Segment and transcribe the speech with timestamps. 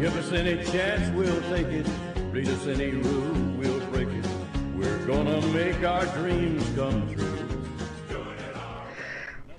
[0.00, 1.86] Give us any chance, we'll take it.
[2.32, 4.26] Read us any rule, we'll break it.
[4.74, 7.46] We're gonna make our dreams come true.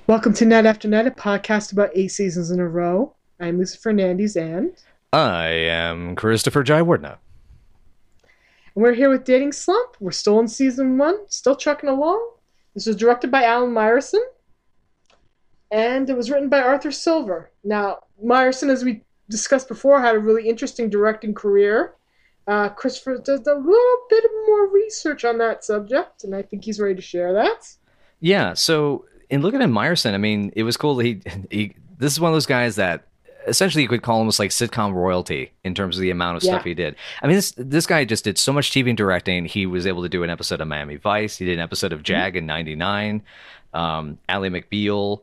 [0.08, 3.14] Welcome to Night After Night, a podcast about eight seasons in a row.
[3.40, 4.72] I'm Lisa Fernandez, and,
[5.14, 7.18] I am Christopher Jai Wardna.
[8.74, 9.96] and we're here with Dating Slump.
[10.00, 12.32] We're still in season one, still trucking along.
[12.74, 14.24] This was directed by Alan Myerson,
[15.70, 17.52] and it was written by Arthur Silver.
[17.64, 21.96] Now, Myerson, as we discussed before, had a really interesting directing career.
[22.48, 26.80] Uh, Christopher does a little bit more research on that subject, and I think he's
[26.80, 27.68] ready to share that.
[28.20, 32.12] Yeah, so in looking at Myerson, I mean, it was cool that he, he this
[32.14, 33.08] is one of those guys that
[33.48, 36.54] essentially you could call almost like sitcom royalty in terms of the amount of Yeah.
[36.54, 36.96] stuff he did.
[37.22, 39.46] I mean, this this guy just did so much TV and directing.
[39.46, 41.38] He was able to do an episode of Miami Vice.
[41.38, 43.24] He did an episode of Jag in '99.
[43.74, 45.22] Um, Ally McBeal.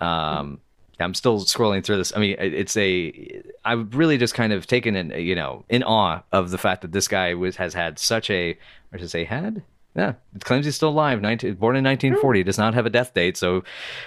[0.00, 0.60] Um,
[1.00, 2.12] I'm still scrolling through this.
[2.14, 3.42] I mean, it's a.
[3.64, 6.92] I've really just kind of taken in, you know, in awe of the fact that
[6.92, 8.52] this guy was has had such a,
[8.92, 9.62] or should I say, had.
[9.94, 11.20] Yeah, it claims he's still alive.
[11.20, 13.36] 19, born in 1940, does not have a death date.
[13.36, 13.62] So,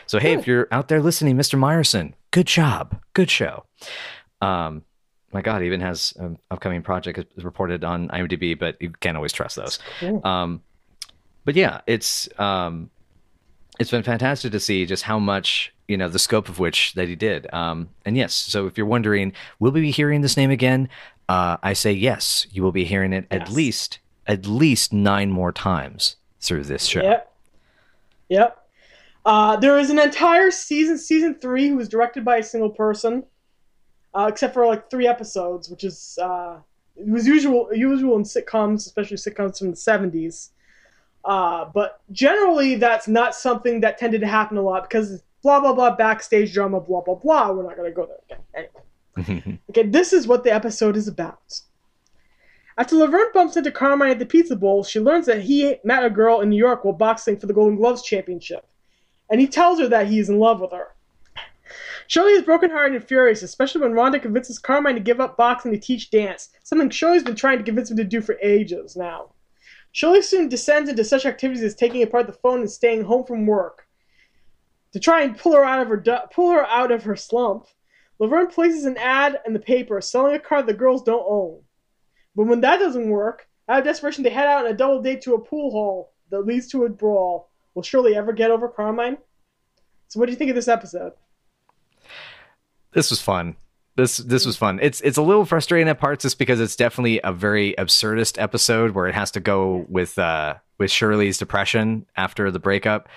[0.07, 1.59] so hey, if you're out there listening, Mr.
[1.59, 3.65] Myerson, good job, good show.
[4.41, 4.83] Um,
[5.31, 9.31] my God, he even has an upcoming project reported on IMDb, but you can't always
[9.31, 9.77] trust those.
[9.99, 10.25] Cool.
[10.25, 10.63] Um,
[11.43, 12.89] but yeah, it's um,
[13.79, 17.07] it's been fantastic to see just how much you know the scope of which that
[17.07, 17.51] he did.
[17.53, 20.89] Um, and yes, so if you're wondering, will we be hearing this name again?
[21.27, 22.47] Uh, I say yes.
[22.51, 27.01] You will be hearing it at least at least nine more times through this show.
[27.01, 27.33] Yep.
[28.29, 28.67] Yep.
[29.25, 33.23] Uh, there is an entire season, season three, who was directed by a single person,
[34.13, 36.57] uh, except for like three episodes, which is uh,
[36.95, 40.51] it was usual usual in sitcoms, especially sitcoms from the seventies.
[41.25, 45.73] Uh, but generally, that's not something that tended to happen a lot because blah blah
[45.73, 47.51] blah backstage drama, blah blah blah.
[47.51, 48.43] We're not gonna go there again.
[48.53, 49.59] Anyway.
[49.69, 51.61] Okay, this is what the episode is about.
[52.77, 56.09] After Laverne bumps into Carmine at the Pizza Bowl, she learns that he met a
[56.09, 58.65] girl in New York while boxing for the Golden Gloves Championship.
[59.29, 60.93] And he tells her that he is in love with her.
[62.07, 65.79] Shirley is brokenhearted and furious, especially when Rhonda convinces Carmine to give up boxing to
[65.79, 69.29] teach dance, something Shirley's been trying to convince him to do for ages now.
[69.95, 73.45] Shirley soon descends into such activities as taking apart the phone and staying home from
[73.45, 73.87] work.
[74.91, 77.67] To try and pull her out of her du- pull her out of her slump,
[78.19, 81.61] Laverne places an ad in the paper selling a car the girls don't own.
[82.35, 85.21] But when that doesn't work, out of desperation, they head out on a double date
[85.21, 87.49] to a pool hall that leads to a brawl.
[87.73, 89.17] Will Shirley ever get over Carmine?
[90.09, 91.13] So, what do you think of this episode?
[92.91, 93.55] this was fun.
[93.95, 94.79] This this was fun.
[94.81, 98.91] It's it's a little frustrating at parts just because it's definitely a very absurdist episode
[98.91, 103.07] where it has to go with uh with Shirley's depression after the breakup.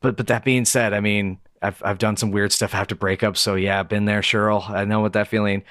[0.00, 3.36] But but that being said, I mean, I've I've done some weird stuff after breakups,
[3.36, 4.68] so yeah, been there, Cheryl.
[4.68, 5.62] I know what that feeling.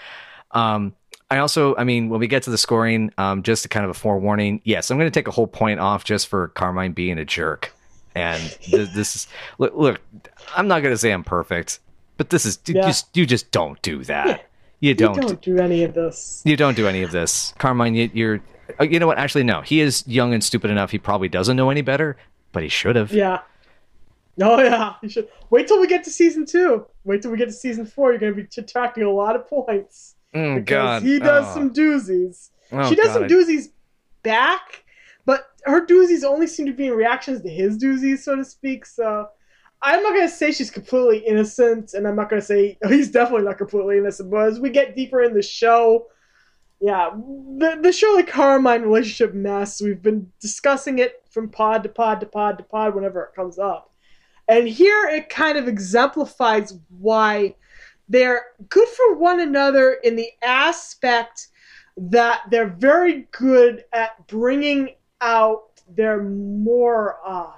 [0.52, 0.94] Um
[1.32, 3.92] I also, I mean, when we get to the scoring, um, just a kind of
[3.92, 4.62] a forewarning.
[4.64, 7.72] Yes, I'm going to take a whole point off just for Carmine being a jerk.
[8.16, 9.28] And th- this is
[9.60, 10.02] look, look.
[10.56, 11.80] I'm not going to say I'm perfect,
[12.20, 14.28] but this is you just you just don't do that.
[14.28, 14.38] Yeah.
[14.82, 15.20] You You don't.
[15.20, 16.42] don't do any of this.
[16.46, 17.96] You don't do any of this, Carmine.
[17.96, 18.42] You, you're.
[18.80, 19.18] uh, You know what?
[19.18, 19.62] Actually, no.
[19.62, 20.92] He is young and stupid enough.
[20.92, 22.16] He probably doesn't know any better,
[22.52, 23.12] but he should have.
[23.12, 23.40] Yeah.
[24.42, 24.94] Oh yeah.
[25.02, 26.86] You should wait till we get to season two.
[27.04, 28.12] Wait till we get to season four.
[28.12, 31.04] You're going to be subtracting a lot of points Mm, because God.
[31.04, 31.54] he does Oh.
[31.56, 32.52] some doozies.
[32.72, 33.14] Oh, she does God.
[33.14, 33.70] some doozies
[34.22, 34.84] back,
[35.26, 38.86] but her doozies only seem to be in reactions to his doozies, so to speak.
[38.86, 39.28] So
[39.82, 43.58] I'm not gonna say she's completely innocent, and I'm not gonna say he's definitely not
[43.58, 44.30] completely innocent.
[44.30, 46.08] But as we get deeper in the show,
[46.82, 49.82] yeah, the the Shirley Carmine relationship mess.
[49.82, 53.60] We've been discussing it from pod to pod to pod to pod whenever it comes
[53.60, 53.92] up,
[54.48, 57.56] and here it kind of exemplifies why
[58.10, 61.50] they're good for one another in the aspect
[61.96, 64.90] that they're very good at bringing
[65.22, 67.52] out their more uh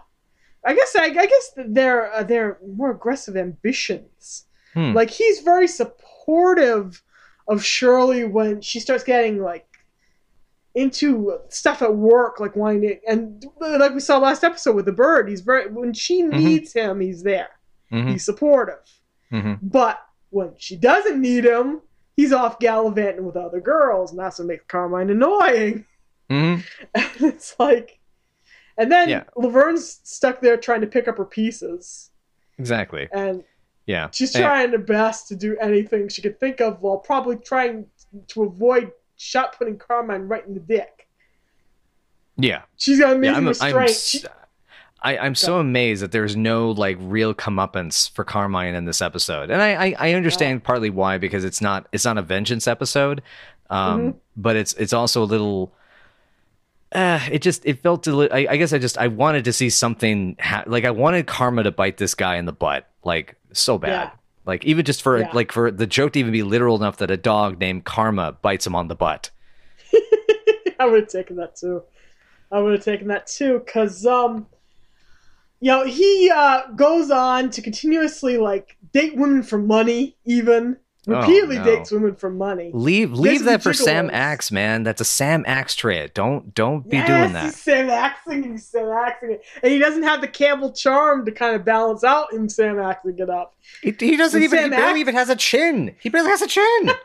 [0.65, 4.45] I guess I, I guess their uh, their more aggressive ambitions.
[4.73, 4.93] Hmm.
[4.93, 7.01] Like he's very supportive
[7.47, 9.65] of Shirley when she starts getting like
[10.73, 14.91] into stuff at work, like wanting to, and like we saw last episode with the
[14.91, 15.27] bird.
[15.27, 17.49] He's very when she needs him, he's there.
[17.91, 18.79] Mhm, He's supportive.
[19.33, 19.59] mhm.
[19.61, 19.99] But
[20.29, 21.81] when she doesn't need him,
[22.15, 25.85] he's off gallivanting with other girls, and that's what makes Carmine annoying.
[26.29, 26.63] Mhm.
[26.95, 27.99] And it's like,
[28.77, 29.23] and then Yeah.
[29.35, 32.09] Laverne's stuck there trying to pick up her pieces,
[32.57, 33.07] Exactly.
[33.11, 33.43] and
[33.85, 34.09] Yeah.
[34.11, 37.87] she's And- trying her best to do anything she could think of while probably trying
[38.27, 41.07] to avoid shot putting Carmine right in the dick.
[42.37, 42.61] Yeah.
[42.77, 43.15] She's got Yeah.
[43.15, 43.47] amazing I'm.
[43.47, 43.77] restraint.
[43.79, 44.23] I'm, She-
[45.03, 49.49] I, I'm so amazed that there's no like real comeuppance for Carmine in this episode,
[49.49, 53.23] and I I, I understand partly why because it's not it's not a vengeance episode,
[53.71, 54.17] um, Mm-hmm.
[54.37, 55.73] but it's it's also a little.
[56.93, 59.53] Uh, it just it felt a li- I, I guess I just I wanted to
[59.53, 63.35] see something ha- like I wanted Karma to bite this guy in the butt like
[63.53, 64.09] so bad Yeah.
[64.45, 65.31] like even just for Yeah.
[65.33, 68.67] like for the joke to even be literal enough that a dog named Karma bites
[68.67, 69.29] him on the butt.
[70.79, 71.83] I would have taken that too.
[72.51, 74.47] I would have taken that too, cause um,
[75.61, 80.75] you know, he uh goes on to continuously like date women for money, even
[81.07, 81.63] Oh, repeatedly no.
[81.63, 82.69] dates women for money.
[82.75, 84.11] Leave leave that for Sam.
[84.11, 84.83] Axe, man.
[84.83, 86.13] That's a Sam Axe trait.
[86.13, 87.45] Don't don't be yes, doing that.
[87.45, 91.31] He's Sam axing, he's Sam axing it, and he doesn't have the Campbell charm to
[91.31, 93.55] kind of balance out him Sam axing it up.
[93.81, 94.63] He, he doesn't And even.
[94.65, 95.95] He barely Axe- even has a chin.
[95.99, 96.91] He barely has a chin.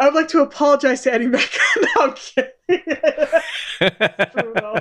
[0.00, 1.58] I would like to apologize to Eddie Mekka.
[1.82, 2.50] no, I'm kidding.
[3.78, 3.80] it's
[4.32, 4.78] true though.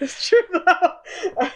[0.00, 1.46] It's true though.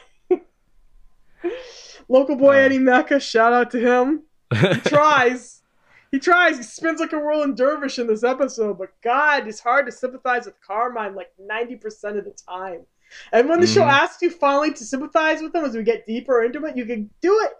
[2.08, 2.60] Local boy Uh.
[2.60, 4.22] Eddie Mekka, shout out to him.
[4.52, 5.62] He tries.
[6.10, 6.56] He tries.
[6.58, 10.46] He spins like a whirling dervish in this episode, but God, it's hard to sympathize
[10.46, 12.82] with Carmine like 90% of the time.
[13.32, 13.90] And when the show Mhm.
[13.92, 17.10] asks you finally to sympathize with him as we get deeper into it, you can
[17.20, 17.52] do it.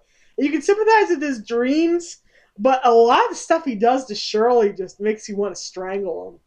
[0.42, 2.18] You can sympathize with his dreams,
[2.58, 5.60] but a lot of the stuff he does to Shirley just makes you want to
[5.60, 6.40] strangle him.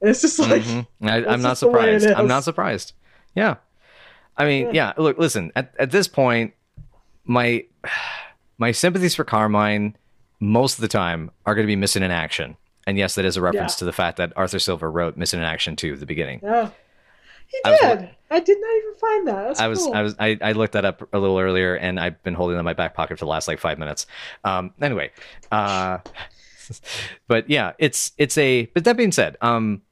[0.00, 0.86] And it's just like, Mhm.
[1.02, 2.06] I, I'm not surprised.
[2.06, 2.92] I'm not surprised.
[3.36, 3.56] Yeah,
[4.36, 4.92] I mean, yeah.
[4.96, 5.52] Look, listen.
[5.54, 6.54] At at this point,
[7.24, 7.64] my
[8.58, 9.96] my sympathies for Carmine
[10.40, 12.56] most of the time are going to be missing in action.
[12.86, 13.78] And yes, that is a reference Yeah.
[13.78, 16.40] to the fact that Arthur Silver wrote "Missing in Action" too at the beginning.
[16.42, 16.70] yeah.
[17.46, 18.10] He I was- did.
[18.30, 19.46] I did not even find that.
[19.48, 19.92] That's I was, cool.
[19.92, 22.58] I was, I, I looked that up a little earlier, and I've been holding it
[22.60, 24.06] in my back pocket for the last like five minutes.
[24.42, 25.10] Um, anyway,
[25.50, 25.98] uh,
[27.28, 28.66] but yeah, it's it's a.
[28.72, 29.82] But that being said, um,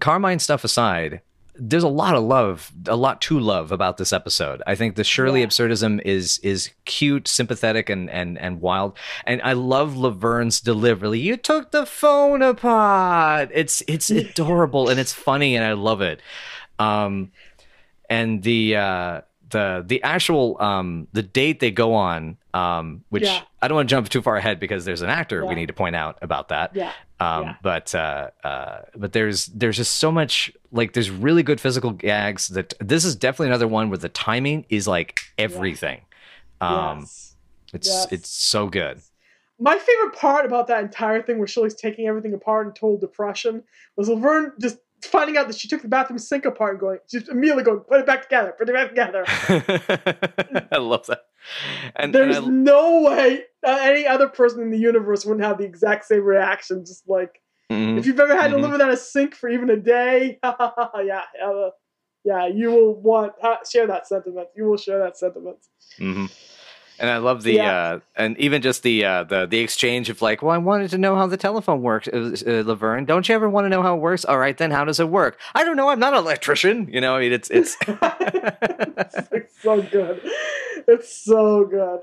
[0.00, 1.20] Carmine stuff aside,
[1.60, 4.62] there's a lot of love, a lot to love about this episode.
[4.66, 5.46] I think the Shirley Yeah.
[5.48, 8.96] absurdism is is cute, sympathetic, and and and wild.
[9.24, 11.18] And I love Laverne's delivery.
[11.18, 13.50] You took the phone apart.
[13.52, 16.20] It's it's adorable and it's funny, and I love it.
[16.78, 17.32] Um,
[18.08, 23.40] and the uh, the the actual um, the date they go on, um, which Yeah.
[23.62, 25.72] I don't want to jump too far ahead because there's an actor we need to
[25.72, 26.74] point out about that.
[26.76, 26.92] yeah.
[27.20, 27.54] Um, Yeah.
[27.62, 32.48] But uh, uh, but there's there's just so much like there's really good physical gags
[32.48, 36.02] that this is definitely another one where the timing is like everything.
[36.60, 37.34] Um, yes.
[37.72, 38.06] It's Yes.
[38.12, 39.00] it's so good.
[39.60, 43.64] My favorite part about that entire thing where Shirley's taking everything apart in total depression
[43.96, 47.28] was Laverne just finding out that she took the bathroom sink apart and going, just
[47.28, 49.24] immediately going, put it back together, put it back together.
[50.72, 51.22] I love that.
[51.96, 55.58] And, and There's I- no way uh, any other person in the universe wouldn't have
[55.58, 56.84] the exact same reaction.
[56.84, 57.40] Just like,
[57.70, 57.98] Mhm.
[57.98, 58.54] if you've ever had Mhm.
[58.56, 61.70] to live without a sink for even a day, yeah, uh,
[62.24, 64.48] yeah, you will want uh, share that sentiment.
[64.56, 65.58] You will share that sentiment.
[65.98, 66.26] hmm
[67.00, 67.78] And I love the Yeah.
[67.78, 70.98] uh, and even just the uh, the the exchange of like, well, I wanted to
[70.98, 73.04] know how the telephone works, uh, uh, Laverne.
[73.04, 74.24] Don't you ever want to know how it works?
[74.24, 75.38] All right, then how does it work?
[75.54, 75.88] I don't know.
[75.90, 76.88] I'm not an electrician.
[76.90, 77.76] You know, I mean, it's it's.
[77.86, 80.20] it's so good.
[80.88, 82.00] It's so good.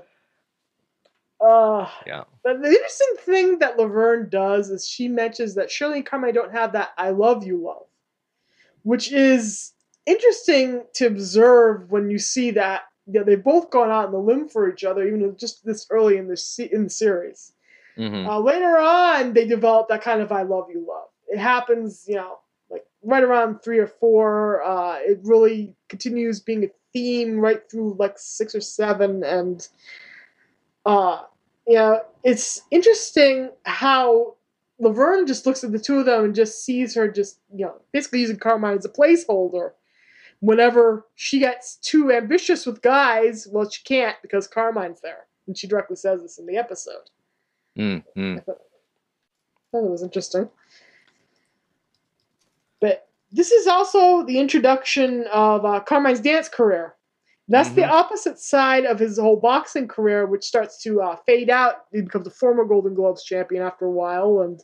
[1.42, 2.24] Uh, Yeah.
[2.44, 6.51] But the interesting thing that Laverne does is she mentions that Shirley and Carmine don't
[6.53, 7.86] have that "I love you" love,
[8.83, 9.74] which is
[10.06, 12.83] interesting to observe when you see that
[13.13, 16.18] know, they've both gone out on the limb for each other, even just this early
[16.18, 17.54] in the se- in the series.
[17.98, 18.28] Mhm.
[18.28, 21.09] Uh, later on, they develop that kind of "I love you" love.
[21.28, 24.64] It happens, you know, like right around three or four.
[24.64, 29.68] Uh, it really continues being a theme right through like six or seven, and
[30.85, 31.21] uh,
[31.68, 34.35] you know, it's interesting how
[34.80, 37.76] Laverne just looks at the two of them and just sees her just you know
[37.92, 39.71] basically using Carmine as a placeholder.
[40.45, 45.66] Whenever she gets too ambitious with guys, well, she can't because Carmine's there, and she
[45.66, 47.09] directly says this in the episode.
[47.75, 48.37] Mm, mm.
[48.37, 48.59] I thought
[49.73, 50.47] it was interesting.
[52.80, 56.95] But this is also the introduction of uh, Carmine's dance career.
[57.47, 57.90] That's the Mhm.
[57.90, 61.85] opposite side of his whole boxing career, which starts to uh, fade out.
[61.92, 64.64] He becomes a former Golden Gloves champion after a while, and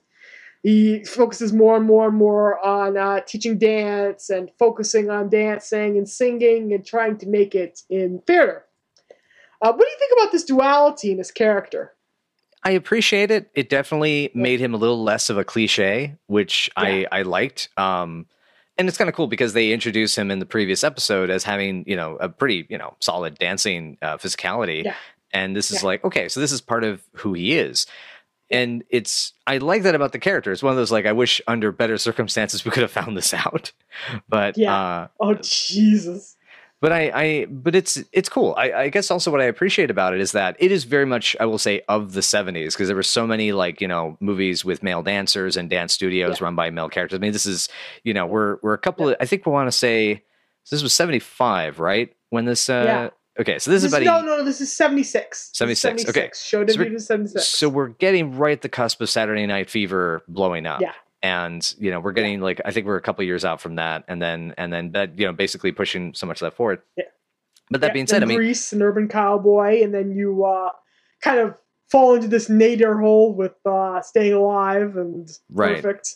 [0.64, 5.98] he focuses more and more and more on uh, teaching dance and focusing on dancing
[5.98, 8.66] and singing and trying to make it in theater.
[9.62, 11.94] Uh, what do you think about this duality in his character?
[12.64, 13.50] I appreciate it.
[13.56, 17.70] It definitely made him a little less of a cliche, which I I liked.
[17.78, 18.28] Um,
[18.78, 21.84] and it's kind of cool because they introduce him in the previous episode as having
[21.88, 24.96] you know a pretty you know solid dancing uh, physicality, Yeah.
[25.34, 25.88] and this is Yeah.
[25.88, 27.88] like okay, so this is part of who he is.
[28.52, 30.52] And it's I like that about the character.
[30.52, 33.34] It's one of those like I wish under better circumstances we could have found this
[33.46, 33.72] out,
[34.30, 34.74] but Yeah.
[34.74, 36.36] uh, Oh Jesus.
[36.82, 38.54] but I, I but it's it's cool.
[38.58, 41.36] I, I guess also what I appreciate about it is that it is very much
[41.40, 44.66] I will say of the '70s because there were so many like you know movies
[44.66, 46.46] with male dancers and dance studios Yeah.
[46.46, 47.18] run by male characters.
[47.18, 47.70] I mean, this is
[48.04, 50.24] you know we're we're a couple of I think we want to say
[50.70, 52.14] this was '75, right?
[52.30, 53.10] When this uh Yeah.
[53.42, 55.50] Okay, so this, is about no, no, no, this is seventy six.
[55.54, 56.08] Seventy six.
[56.08, 56.30] okay.
[56.34, 57.48] Show So we're- debuted in 76.
[57.48, 60.82] So we're getting right at the cusp of Saturday Night Fever blowing up.
[60.82, 60.94] Yeah.
[61.24, 64.04] And you know, we're getting like I think we're a couple years out from that,
[64.08, 66.82] and then and then that you know basically pushing so much of that forward.
[66.98, 67.04] Yeah.
[67.70, 70.70] But that Yeah, being said, I mean, Grease and Urban Cowboy, and then you uh,
[71.22, 71.56] kind of
[71.92, 75.76] fall into this nadir hole with uh, Staying Alive and Right.
[75.76, 76.16] Perfect.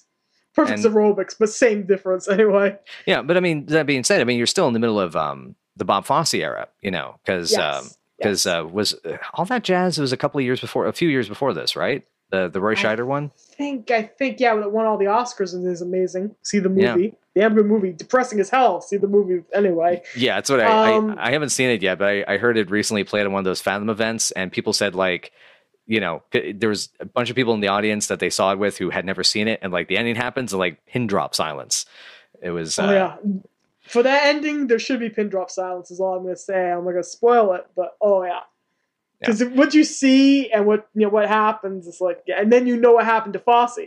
[0.56, 2.78] Perfect's And- aerobics, but same difference anyway.
[3.06, 3.22] yeah.
[3.22, 5.56] But I mean, that being said, I mean, you're still in the middle of um
[5.76, 7.60] the Bob Fosse era, you know, because Yes.
[7.86, 8.56] um because yes.
[8.56, 11.10] uh, was uh, all that jazz it was a couple of years before, a few
[11.10, 12.06] years before this, right?
[12.32, 13.32] The the Roy I- Scheider one.
[13.52, 16.36] I think I think yeah, it won all the Oscars and is amazing.
[16.42, 17.14] See the movie.
[17.36, 17.42] Yeah.
[17.42, 18.82] damn good movie, depressing as hell.
[18.82, 20.02] See the movie anyway.
[20.16, 22.58] Yeah, that's what I, Um, I I haven't seen it yet, but I, I heard
[22.58, 25.32] it recently played at one of those Fathom events, and people said like,
[25.86, 28.58] you know, there was a bunch of people in the audience that they saw it
[28.60, 31.36] with who had never seen it, and like the ending happens, and like pin drop
[31.36, 31.86] silence.
[32.42, 33.16] It was uh, oh yeah,
[33.88, 35.92] for that ending, there should be pin drop silence.
[35.92, 36.72] Is all I'm gonna say.
[36.72, 38.42] I'm not gonna spoil it, but oh yeah,
[39.20, 42.68] because what you see and what you know what happens is like, yeah, and then
[42.68, 43.80] you know what happened to Fosse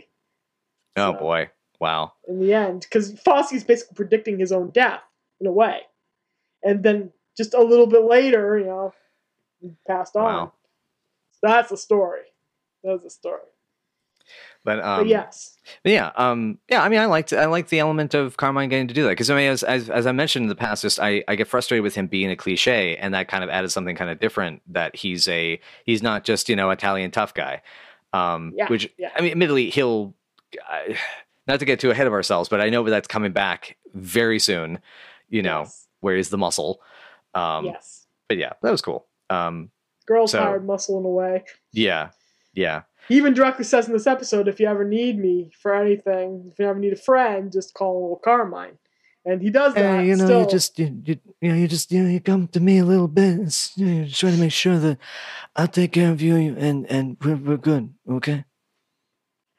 [0.97, 5.01] oh So- boy, wow, in the end, because Fosse is basically predicting his own death
[5.39, 5.81] in a way,
[6.63, 8.93] and then just a little bit later, you know,
[9.87, 10.23] passed on.
[10.23, 10.53] Wow.
[11.31, 12.21] So that's the story.
[12.83, 13.39] That's the story.
[14.63, 16.81] But um, but yes, But yeah, um, yeah.
[16.83, 19.29] I mean, I liked I liked the element of Carmine getting to do that because
[19.29, 21.83] I mean, as, as as I mentioned in the past, just I I get frustrated
[21.83, 24.61] with him being a cliche, and that kind of added something kind of different.
[24.67, 27.61] That he's a he's not just you know Italian tough guy.
[28.13, 29.11] Um, Yeah, which yeah.
[29.15, 30.13] I mean, admittedly, he'll
[31.47, 34.79] not to get too ahead of ourselves, but I know that's coming back very soon.
[35.29, 36.81] You know, yes, where he's the muscle.
[37.35, 38.07] Um, yes.
[38.27, 39.05] but yeah, that was cool.
[39.29, 39.69] Um,
[40.07, 41.43] Girls so- hired muscle in a way.
[41.71, 42.09] yeah,
[42.53, 42.83] yeah.
[43.07, 46.59] He even directly says in this episode, if you ever need me for anything, if
[46.59, 48.77] you ever need a friend, just call little Carmine.
[49.25, 49.99] And he does that.
[49.99, 50.41] Hey, you know, still.
[50.41, 52.85] you just you, you, you know, you just you know, you come to me a
[52.85, 54.97] little bit, it's, you know, just trying to make sure that
[55.55, 58.45] I'll take care of you, and and we're we're good, okay?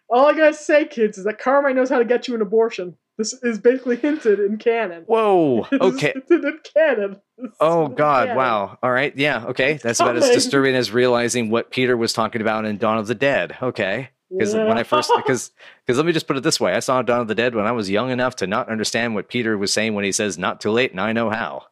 [0.09, 2.97] All I gotta say, kids, is that Carmine knows how to get you an abortion.
[3.21, 5.03] This is basically hinted in canon.
[5.07, 6.15] Whoa, okay.
[6.15, 7.21] hinted in canon.
[7.37, 8.37] This Oh God, canon.
[8.39, 8.79] wow.
[8.83, 9.75] All right, yeah, okay.
[9.75, 13.15] That's about as disturbing as realizing what Peter was talking about in Dawn of the
[13.15, 13.59] Dead.
[13.61, 15.51] Okay, because when I first because
[15.85, 17.67] because let me just put it this way: I saw Dawn of the Dead when
[17.67, 20.63] I was young enough to not understand what Peter was saying when he says "not
[20.63, 21.67] too late" and I know how.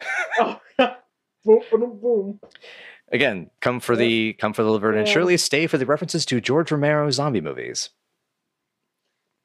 [0.40, 0.60] oh,
[1.44, 2.40] boom, boom, boom.
[3.12, 3.98] Again, come for Yeah.
[3.98, 5.12] the come for the Laverne and Yeah.
[5.12, 5.36] Shirley.
[5.36, 7.90] Stay for the references to George Romero zombie movies.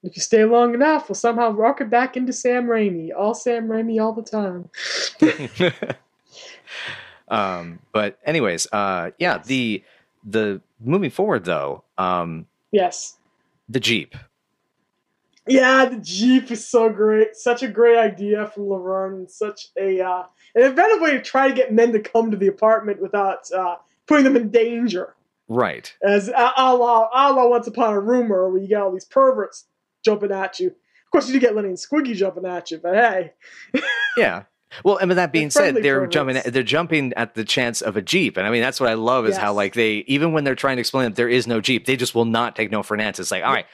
[0.01, 3.09] If you stay long enough, we'll somehow rock it back into Sam Raimi.
[3.15, 4.69] All Sam Raimi all the time.
[7.27, 9.47] um, but anyways, uh, yeah, Yes.
[9.47, 9.83] the
[10.23, 13.17] the moving forward though, um, Yes.
[13.67, 14.15] the Jeep.
[15.47, 17.35] Yeah, the Jeep is so great.
[17.35, 20.23] Such a great idea from Laverne, and such a uh,
[20.55, 23.77] an inventive way to try to get men to come to the apartment without uh,
[24.07, 25.15] putting them in danger.
[25.47, 25.91] Right.
[26.03, 29.05] As a a la, a la Once Upon a Rumor, where you get all these
[29.05, 29.65] perverts
[30.03, 30.67] jumping at you.
[30.67, 33.33] Of course, you do get Lenny and Squiggy jumping at you, but hey,
[34.17, 34.43] Yeah.
[34.83, 36.41] Well, and with that being said, they're jumping.
[36.45, 39.25] They're jumping at the chance of a jeep, and I mean that's what I love
[39.25, 41.85] is how like they even when they're trying to explain that there is no jeep,
[41.85, 43.21] they just will not take no for an answer.
[43.21, 43.65] It's like, all right,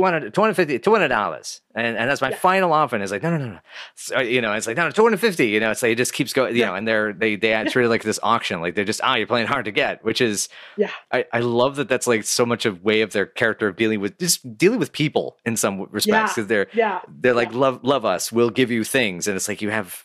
[0.00, 2.36] 200 250 200 dollars, and and that's my Yeah.
[2.36, 2.96] final offer.
[2.96, 3.58] And it's like, no, no, no, no,
[3.94, 5.48] so, you know, it's like no, no, two hundred fifty.
[5.48, 6.54] You know, it's like it just keeps going.
[6.54, 6.66] You Yeah.
[6.68, 9.26] know, and they're they they treat it like this auction, like they're just ah, you're
[9.26, 12.66] playing hard to get, which is yeah, I, I love that that's like so much
[12.66, 16.06] of way of their character of dealing with just dealing with people in some respects
[16.06, 16.34] Yeah.
[16.34, 19.62] because they're yeah, they're like love love us we'll give you things and it's like
[19.62, 20.04] you have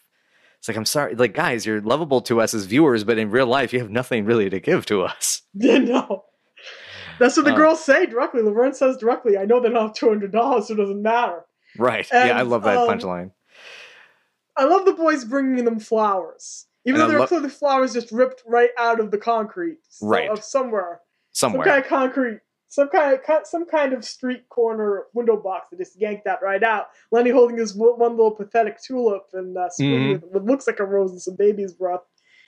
[0.60, 3.48] it's like i'm sorry like guys you're lovable to us as viewers but in real
[3.48, 6.24] life you have nothing really to give to us know.
[7.22, 8.42] That's what the Um, girls say directly.
[8.42, 11.46] Laverne says directly, "I know they don't have two hundred dollars, so it doesn't matter."
[11.78, 13.32] right yeah i love that um, punchline
[14.58, 18.12] I love the boys bringing them flowers, even And though they're lo- clearly flowers just
[18.12, 20.30] ripped right out of the concrete, so- Right.
[20.30, 21.00] of somewhere,
[21.32, 25.70] somewhere some kind of concrete, some kind of some kind of street corner window box
[25.70, 26.90] that just yanked that right out.
[27.12, 30.12] Lenny holding his one little pathetic tulip, and uh, Mhm.
[30.22, 32.02] with what looks like a rose and some baby's breath,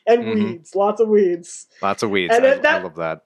[0.06, 0.34] and Mhm.
[0.36, 1.68] weeds, lots of weeds.
[1.82, 3.22] lots of weeds and I, that- I love that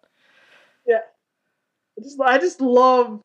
[1.98, 3.24] I just, I just love.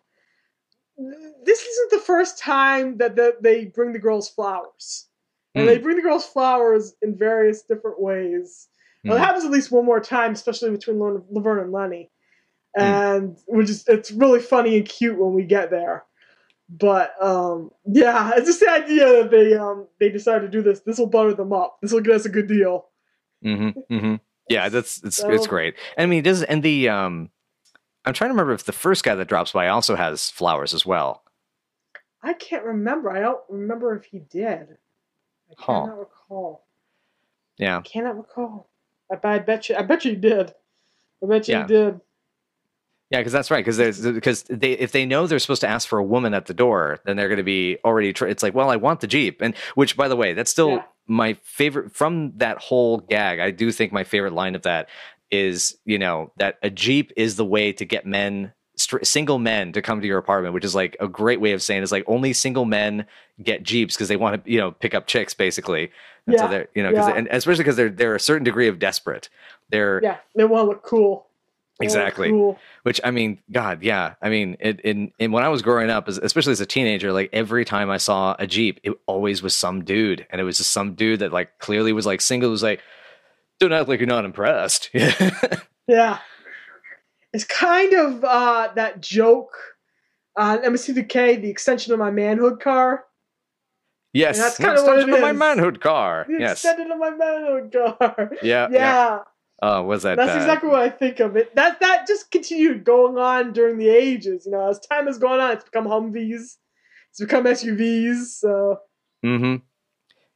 [1.44, 5.06] This isn't the first time that the, they bring the girls flowers,
[5.54, 5.66] and Mm.
[5.68, 8.68] they bring the girls flowers in various different ways.
[9.04, 9.24] Well, it Mm.
[9.24, 10.98] happens at least one more time, especially between
[11.30, 12.10] Laverne and Lenny.
[12.74, 16.04] and which is it's really funny and cute when we get there.
[16.70, 20.80] But um, yeah, it's just the idea that they um they decided to do this.
[20.80, 21.76] This will butter them up.
[21.82, 22.86] This will get us a good deal.
[23.44, 23.94] Mm-hmm.
[23.94, 24.14] Mm-hmm.
[24.48, 25.74] Yeah, that's it's So- it's great.
[25.98, 27.28] I mean, it does and the um,
[28.04, 30.84] I'm trying to remember if the first guy that drops by also has flowers as
[30.84, 31.22] well.
[32.22, 33.10] I can't remember.
[33.10, 34.76] I don't remember if he did.
[35.50, 35.80] I Huh.
[35.82, 36.66] cannot recall.
[37.58, 37.78] Yeah.
[37.78, 38.68] I cannot recall.
[39.10, 39.76] I, bet- I bet you.
[39.76, 40.52] I bet you did.
[41.22, 41.66] I bet you Yeah.
[41.66, 42.00] did.
[43.10, 43.62] Yeah, because that's right.
[43.62, 46.54] Because because they if they know they're supposed to ask for a woman at the
[46.54, 48.10] door, then they're going to be already.
[48.14, 50.70] Tr- it's like, well, I want the jeep, and which, by the way, that's still
[50.70, 50.84] Yeah.
[51.06, 53.38] my favorite from that whole gag.
[53.38, 54.88] I do think my favorite line of that
[55.32, 58.52] is, you know, that a jeep is the way to get men.
[58.76, 61.82] Single men to come to your apartment, which is like a great way of saying
[61.82, 63.06] it's like only single men
[63.42, 65.90] get jeeps because they want to, you know, pick up chicks basically.
[66.26, 67.10] And so they're, you know, yeah.
[67.10, 69.28] and especially because they're they're a certain degree of desperate.
[69.70, 71.26] They're Yeah, they want to look cool.
[71.78, 72.30] They wanna look Exactly.
[72.30, 72.58] Cool.
[72.82, 74.14] which I mean, God, yeah.
[74.22, 77.30] I mean, it, in in when I was growing up, especially as a teenager, like
[77.32, 80.70] every time I saw a Jeep, it always was some dude, and it was just
[80.70, 82.50] some dude that like clearly was like single.
[82.50, 82.80] Was like,
[83.62, 84.90] don't act like you're not impressed.
[85.88, 86.18] Yeah.
[87.32, 89.52] It's kind of uh, that joke
[90.36, 93.04] on MST3K, the extension of my manhood car.
[94.12, 96.26] yes, that's an kinda what it of my manhood car.
[96.28, 98.30] The Yes, extension of my manhood car.
[98.42, 98.78] yeah, yeah.
[98.78, 99.18] yeah.
[99.60, 100.16] Oh, was that?
[100.16, 101.54] That's uh, exactly what I think of it.
[101.54, 104.46] That that just continued going on during the ages.
[104.46, 106.56] You know, as time has gone on, it's become Humvees,
[107.10, 108.24] it's become SUVs.
[108.40, 108.78] So,
[109.24, 109.56] Mm-hmm.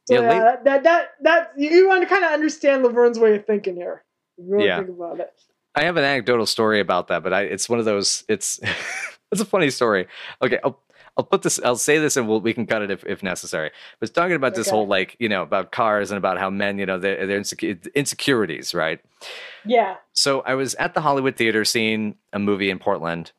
[0.07, 3.35] So Yeah, yeah, that, that that that you want to kind of understand Laverne's way
[3.35, 4.03] of thinking here.
[4.37, 4.77] You really Yeah.
[4.77, 5.33] think about it.
[5.75, 8.23] I have an anecdotal story about that, but I, it's one of those.
[8.29, 8.59] It's
[9.31, 10.07] it's a funny story.
[10.41, 10.79] Okay, I'll
[11.17, 11.59] I'll put this.
[11.63, 13.71] I'll say this, and we'll, we can cut it if, if necessary.
[13.99, 16.85] But talking about this whole like you know about cars and about how men you
[16.85, 18.99] know their their insecu- insecurities, right?
[19.65, 19.95] Yeah.
[20.13, 23.33] So I was at the Hollywood Theater seeing a movie in Portland.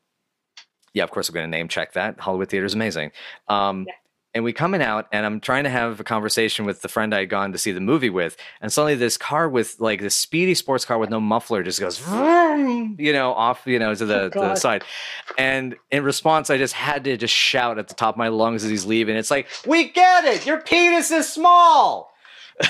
[0.93, 2.19] Yeah, of course, we're going to name check that.
[2.19, 3.13] Hollywood Theater is amazing.
[3.49, 3.95] Um, Yeah.
[4.35, 7.21] And we coming out, and I'm trying to have a conversation with the friend I
[7.21, 10.55] had gone to see the movie with, and suddenly this car with like this speedy
[10.55, 14.21] sports car with no muffler just goes, vroom, you know, off, you know, to the,
[14.25, 14.85] Oh, to the side.
[15.39, 18.65] And in response, I just had to just shout at the top of my lungs
[18.65, 19.17] as he's leaving.
[19.17, 20.45] It's like, we get it.
[20.47, 22.13] Your penis is small.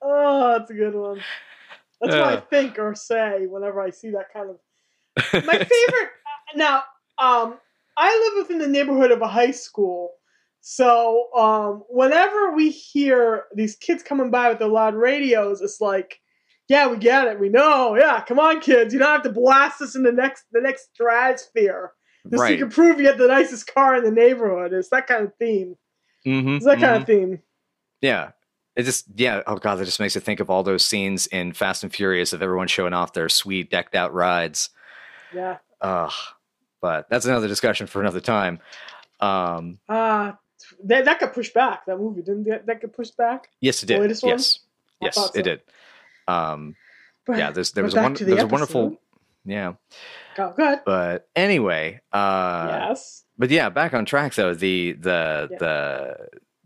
[0.00, 1.20] Oh, that's a good one.
[2.02, 2.40] That's what I Uh.
[2.50, 4.56] think or say whenever I see that kind of.
[5.44, 6.10] My favorite
[6.56, 6.82] now.
[7.18, 7.58] Um,
[7.96, 10.10] I live within the neighborhood of a high school,
[10.60, 16.18] so um, whenever we hear these kids coming by with their loud radios, it's like,
[16.68, 19.82] yeah, we get it, we know, yeah, come on, kids, you don't have to blast
[19.82, 21.92] us in the next the next stratosphere.
[22.30, 24.72] Just so you can prove you have the nicest car in the neighborhood.
[24.72, 25.76] It's that kind of theme.
[26.26, 27.00] Mhm, It's that kind mhm.
[27.02, 27.42] of theme.
[28.00, 28.30] Yeah.
[28.74, 31.52] It just yeah, oh god, that just makes you think of all those scenes in
[31.52, 34.70] Fast and Furious of everyone showing off their sweet decked out rides.
[35.34, 35.58] Yeah.
[35.80, 36.12] Ugh.
[36.80, 38.60] But that's another discussion for another time.
[39.20, 40.32] Um Uh
[40.84, 41.84] that that got pushed back.
[41.86, 43.48] That movie didn't that, that get pushed back?
[43.60, 44.00] yes it did.
[44.22, 44.60] Yes.
[45.00, 45.42] Yes, thought it so.
[45.42, 45.60] did.
[46.26, 46.74] Um
[47.26, 48.96] But, yeah, there's there was a one there the was a wonderful
[49.44, 49.72] yeah.
[50.38, 50.80] Oh, good.
[50.86, 53.24] But anyway, uh yes.
[53.36, 54.54] but yeah, back on track though.
[54.54, 55.58] The the Yeah.
[55.58, 56.16] the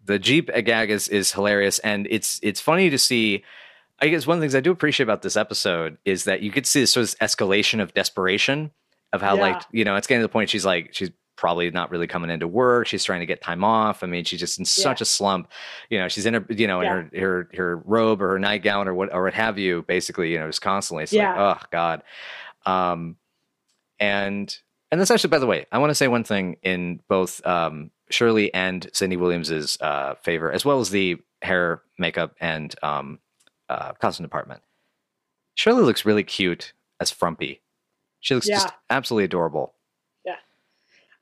[0.07, 3.45] the Jeep gag is is hilarious, and it's it's funny to see.
[3.99, 6.51] I guess one of the things I do appreciate about this episode is that you
[6.51, 8.71] could see this sort of escalation of desperation
[9.13, 9.41] of how Yeah.
[9.43, 12.31] like you know it's getting to the point she's like she's probably not really coming
[12.31, 12.87] into work.
[12.87, 14.03] She's trying to get time off.
[14.03, 15.51] I mean, she's just in such a slump.
[15.91, 18.87] You know, she's in her you know in her her her robe or her nightgown
[18.89, 19.83] or what or what have you.
[19.89, 21.05] Basically, you know, just constantly.
[21.05, 21.31] It's Yeah.
[21.31, 22.03] like oh god.
[22.67, 23.17] Um,
[23.99, 24.55] and
[24.91, 27.91] and that's actually by the way, I want to say one thing in both um,
[28.11, 33.19] Shirley and Cindy Williams's uh, favor, as well as the hair, makeup, and um,
[33.69, 34.63] uh, costume department.
[35.55, 37.61] Shirley looks really cute as Frumpy.
[38.21, 39.75] She looks just absolutely adorable.
[40.25, 40.37] Yeah.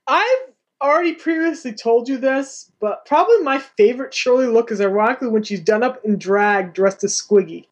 [0.07, 5.42] I've already previously told you this, but probably my favorite Shirley look is ironically when
[5.42, 7.66] she's done up in drag dressed as Squiggy.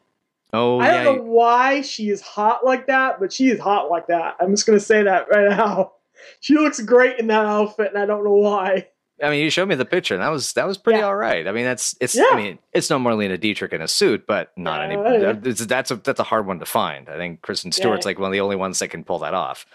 [0.53, 3.89] Oh I don't yeah, know why she is hot like that, but she is hot
[3.89, 4.35] like that.
[4.39, 5.93] I'm just gonna say that right now.
[6.39, 8.87] She looks great in that outfit, and I don't know why.
[9.21, 11.05] I mean, you showed me the picture, and that was that was pretty Yeah.
[11.05, 11.47] all right.
[11.47, 12.15] I mean, that's it's.
[12.15, 12.25] Yeah.
[12.31, 15.21] I mean, it's no Marlene Dietrich in a suit, but not Yeah, any.
[15.21, 15.33] yeah.
[15.65, 17.07] That's a that's a hard one to find.
[17.09, 18.09] I think Kristen Stewart's Yeah.
[18.09, 19.65] like one of the only ones that can pull that off.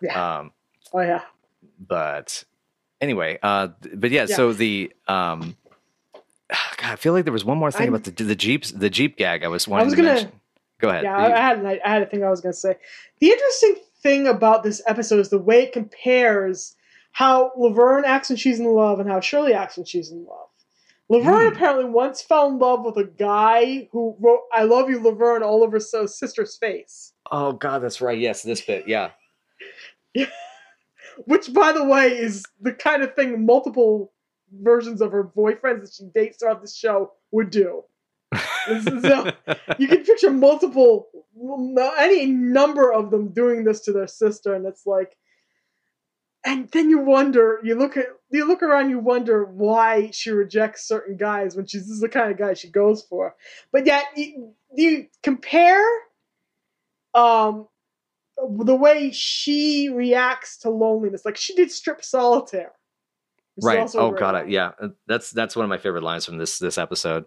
[0.00, 0.38] Yeah.
[0.38, 0.52] Um,
[0.92, 1.22] Oh yeah.
[1.78, 2.44] but
[3.00, 5.56] anyway, uh, but yeah, so the um,
[6.50, 8.90] God, I feel like there was one more thing I'm- about the the Jeeps the
[8.90, 9.44] Jeep gag.
[9.44, 10.32] I was wanting was to gonna- mention.
[10.80, 11.04] Go ahead.
[11.04, 12.76] Yeah, I, I had I had a thing I was gonna say.
[13.20, 16.74] The interesting thing about this episode is the way it compares
[17.12, 20.48] how Laverne acts when she's in love and how Shirley acts when she's in love.
[21.08, 21.54] Laverne Hmm.
[21.54, 25.62] apparently once fell in love with a guy who wrote "I love you, Laverne" all
[25.62, 27.12] over so sister's face.
[27.30, 28.18] Oh God, that's right.
[28.18, 28.88] Yes, this bit.
[28.88, 29.10] Yeah.
[31.26, 34.12] Which, by the way, is the kind of thing multiple
[34.62, 37.84] versions of her boyfriends that she dates throughout the show would do.
[38.68, 39.36] Is a-
[39.78, 41.08] you can picture multiple,
[41.98, 45.16] any number of them doing this to their sister, and it's like,
[46.44, 50.86] and then you wonder, you look at, you look around, you wonder why she rejects
[50.86, 53.36] certain guys when she's this is the kind of guy she goes for.
[53.72, 55.84] But yet, you, you compare,
[57.14, 57.68] um,
[58.36, 62.72] the way she reacts to loneliness, like she did strip solitaire.
[63.62, 63.88] right.
[63.94, 64.72] Oh great God, I, yeah.
[64.80, 67.26] uh, That's that's one of my favorite lines from this this episode.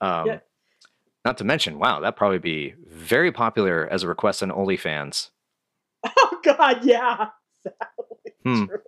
[0.00, 0.38] Um, Yeah.
[1.24, 5.30] Not to mention, wow, that probably be very popular as a request on OnlyFans.
[6.16, 7.28] Oh God, yeah.
[8.58, 8.64] Hmm.
[8.66, 8.78] true.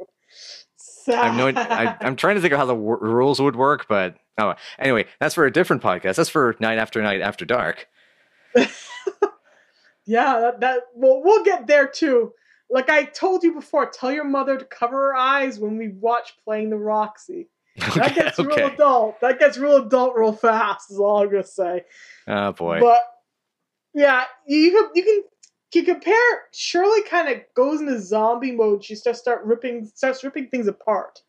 [1.09, 1.61] I have no.
[1.61, 1.96] I.
[2.07, 5.35] I'm trying to think of how the w- rules would work, but oh, anyway, that's
[5.35, 6.16] for a different podcast.
[6.16, 7.88] That's for night after night after dark.
[8.55, 12.33] yeah, that, that well, we'll get there too.
[12.70, 16.35] Like I told you before, tell your mother to cover her eyes when we watch
[16.44, 17.48] Playing the Roxy.
[17.94, 18.14] That Okay.
[18.14, 19.20] gets real adult.
[19.22, 20.90] That gets real adult real fast.
[20.90, 21.85] Is all I'm gonna say.
[22.29, 22.81] Oh boy.
[22.81, 23.01] But
[23.94, 25.22] yeah, you can you can
[25.74, 26.42] you compare.
[26.52, 28.85] Shirley kind of goes into zombie mode.
[28.85, 31.22] She starts start ripping starts ripping things apart.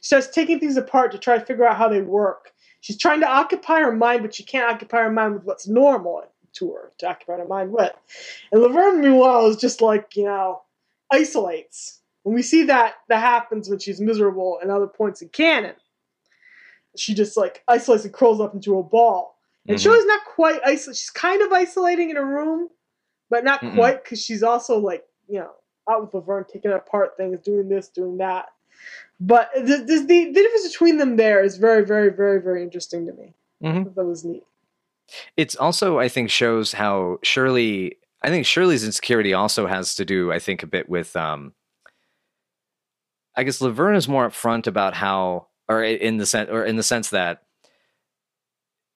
[0.00, 2.52] She starts taking things apart to try to figure out how they work.
[2.80, 6.24] She's trying to occupy her mind, but she can't occupy her mind with what's normal
[6.54, 7.92] to her to occupy her mind with.
[8.52, 10.62] And Laverne, meanwhile, is just like you know
[11.10, 12.00] isolates.
[12.24, 15.74] And we see that that happens when she's miserable and other points in canon.
[16.96, 19.38] She just like isolates and curls up into a ball.
[19.68, 19.82] And Mhm.
[19.82, 20.98] Shirley's not quite isolated.
[20.98, 22.68] She's kind of isolating in a room,
[23.30, 23.74] but not Mm-mm.
[23.74, 25.52] quite because she's also like, you know,
[25.88, 28.46] out with Laverne, taking apart things, doing this, doing that.
[29.18, 33.12] But the, the, the, difference between them there is very, very, very, very interesting to
[33.12, 33.34] me.
[33.62, 33.94] Mhm.
[33.94, 34.44] That was neat.
[35.36, 37.96] It's also, I think, shows how Shirley.
[38.22, 41.16] I think Shirley's insecurity also has to do, I think, a bit with.
[41.16, 41.54] um
[43.36, 46.82] I guess Laverne is more upfront about how, or in the sense, or in the
[46.82, 47.42] sense that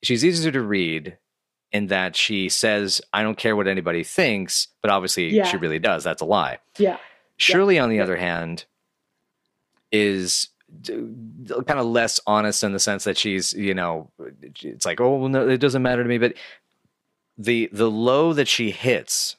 [0.02, 1.18] she's easier to read,
[1.74, 5.44] in that she says, "I don't care what anybody thinks," but obviously Yeah.
[5.44, 6.04] she really does.
[6.04, 6.58] That's a lie.
[6.78, 6.96] Yeah.
[7.36, 8.04] Shirley, on the Yeah.
[8.04, 8.64] other hand,
[9.92, 10.48] is
[10.86, 14.10] kind of less honest in the sense that she's, you know,
[14.62, 16.18] it's like, oh, well, no, it doesn't matter to me.
[16.18, 16.34] But
[17.38, 19.36] the the low that she hits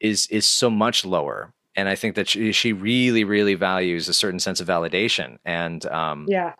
[0.00, 4.14] is is so much lower, and I think that she, she really, really values a
[4.14, 5.38] certain sense of validation.
[5.44, 6.54] And um, Yeah.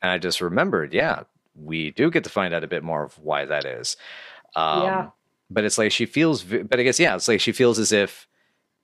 [0.00, 3.18] and I just remembered, yeah, we do get to find out a bit more of
[3.18, 3.96] why that is.
[4.56, 5.06] Um, Yeah.
[5.50, 8.26] But it's like she feels, but I guess, yeah, it's like she feels as if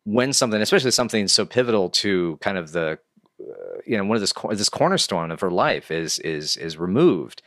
[0.05, 2.99] when something, especially something so pivotal to kind of the,
[3.41, 7.41] uh, you know, one of this, this cornerstone of her life is, is, is removed.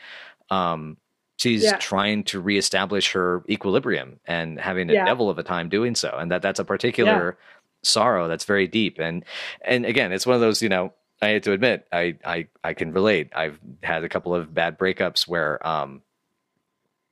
[0.49, 0.97] Um,
[1.38, 1.77] she's Yeah.
[1.77, 5.05] trying to reestablish her equilibrium and having a Yeah.
[5.05, 6.10] devil of a time doing so.
[6.19, 7.38] And that that's a particular
[7.84, 8.97] sorrow that's very deep.
[8.99, 9.23] And,
[9.63, 12.73] and again, it's one of those, you know, I had to admit, I, I, I
[12.73, 13.29] can relate.
[13.36, 16.01] I've had a couple of bad breakups where, um,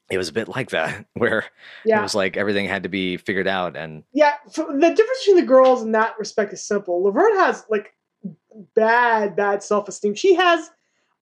[0.09, 1.45] it was a bit like that, where
[1.85, 3.77] it was like everything had to be figured out.
[3.77, 4.33] And Yeah.
[4.47, 7.03] The difference between the girls in that respect is simple.
[7.03, 7.93] Laverne has like
[8.75, 10.15] bad, bad self esteem.
[10.15, 10.71] She has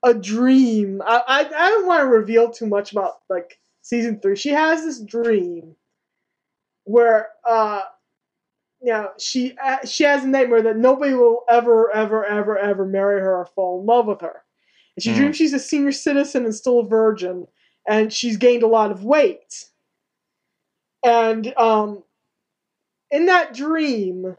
[0.03, 1.01] a dream.
[1.05, 4.37] I, I, I don't want to reveal too much about like season three.
[4.37, 5.75] She has this dream
[6.85, 7.81] where, uh,
[8.93, 13.21] know, she uh, she has a nightmare that nobody will ever, ever, ever, ever marry
[13.21, 14.43] her or fall in love with her.
[14.95, 15.15] And she Mhm.
[15.15, 17.47] dreams she's a senior citizen and still a virgin,
[17.87, 19.69] and she's gained a lot of weight.
[21.03, 22.03] And um,
[23.11, 24.37] in that dream,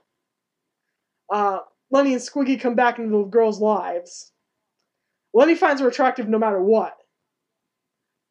[1.32, 4.32] uh, Lenny and Squiggy come back into the girls' lives.
[5.34, 6.96] Lenny finds her attractive no matter what,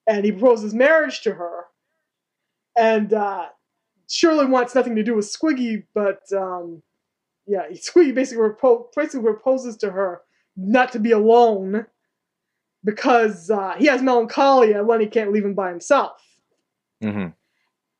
[0.07, 1.65] and he proposes marriage to her.
[2.77, 3.47] And uh,
[4.09, 6.81] Shirley wants nothing to do with Squiggy, but um,
[7.45, 10.21] yeah, Squiggy basically, repo- basically proposes to her
[10.55, 11.85] not to be alone
[12.83, 16.23] because uh, he has melancholia and Lenny can't leave him by himself.
[17.03, 17.27] Mm-hmm.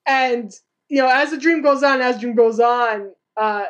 [0.06, 0.54] And
[0.90, 3.66] you know, as the dream goes on, as the dream goes on, uh,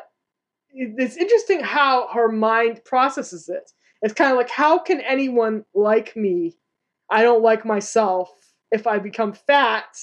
[0.72, 3.72] it's interesting how her mind processes it.
[4.02, 6.56] It's kind of like, how can anyone like me?
[7.10, 8.32] I don't like myself.
[8.72, 9.98] If I become fat,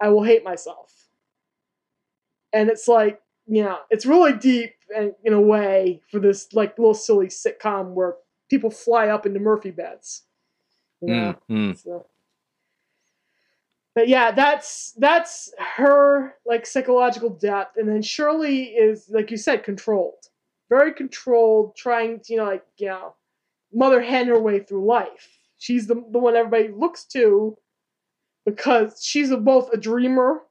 [0.00, 0.95] I will hate myself.
[2.52, 6.78] And it's like, you know, it's really deep and in a way for this like
[6.78, 8.14] little silly sitcom where
[8.48, 10.22] people fly up into Murphy beds.
[11.00, 11.36] You know?
[11.50, 11.82] Mm, mm.
[11.82, 12.06] So,
[13.94, 19.64] but yeah, that's that's her like psychological depth, and then Shirley is like you said,
[19.64, 20.28] controlled,
[20.68, 23.14] very controlled, trying to you know like you know,
[23.72, 25.38] mother hen her way through life.
[25.58, 27.56] she's the the one everybody looks to
[28.44, 30.42] because she's a, both a dreamer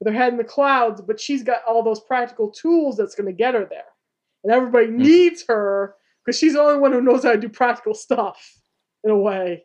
[0.00, 3.26] with her head in the clouds, but she's got all those practical tools that's going
[3.26, 3.84] to get her there.
[4.44, 4.98] And everybody Hmm.
[4.98, 8.60] needs her because she's the only one who knows how to do practical stuff
[9.04, 9.64] in a way,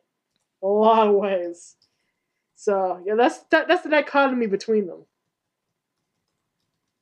[0.63, 1.75] a lot of ways.
[2.55, 5.05] So yeah, that's that, that's the dichotomy between them.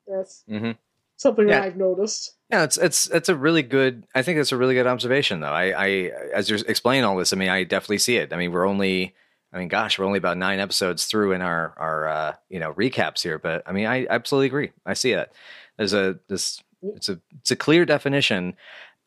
[0.06, 0.76] That's Mhm.
[1.16, 1.60] something Yeah.
[1.60, 2.36] that I've noticed.
[2.50, 4.06] Yeah, it's it's it's a really good.
[4.14, 5.52] I think it's a really good observation, though.
[5.52, 5.88] I, I
[6.34, 8.32] as you're explaining all this, I mean, I definitely see it.
[8.32, 9.14] I mean, we're only,
[9.52, 12.72] I mean, gosh, we're only about nine episodes through in our our uh, you know
[12.74, 14.72] recaps here, but I mean, I absolutely agree.
[14.86, 15.32] I see it.
[15.76, 18.54] There's a this it's a it's a clear definition,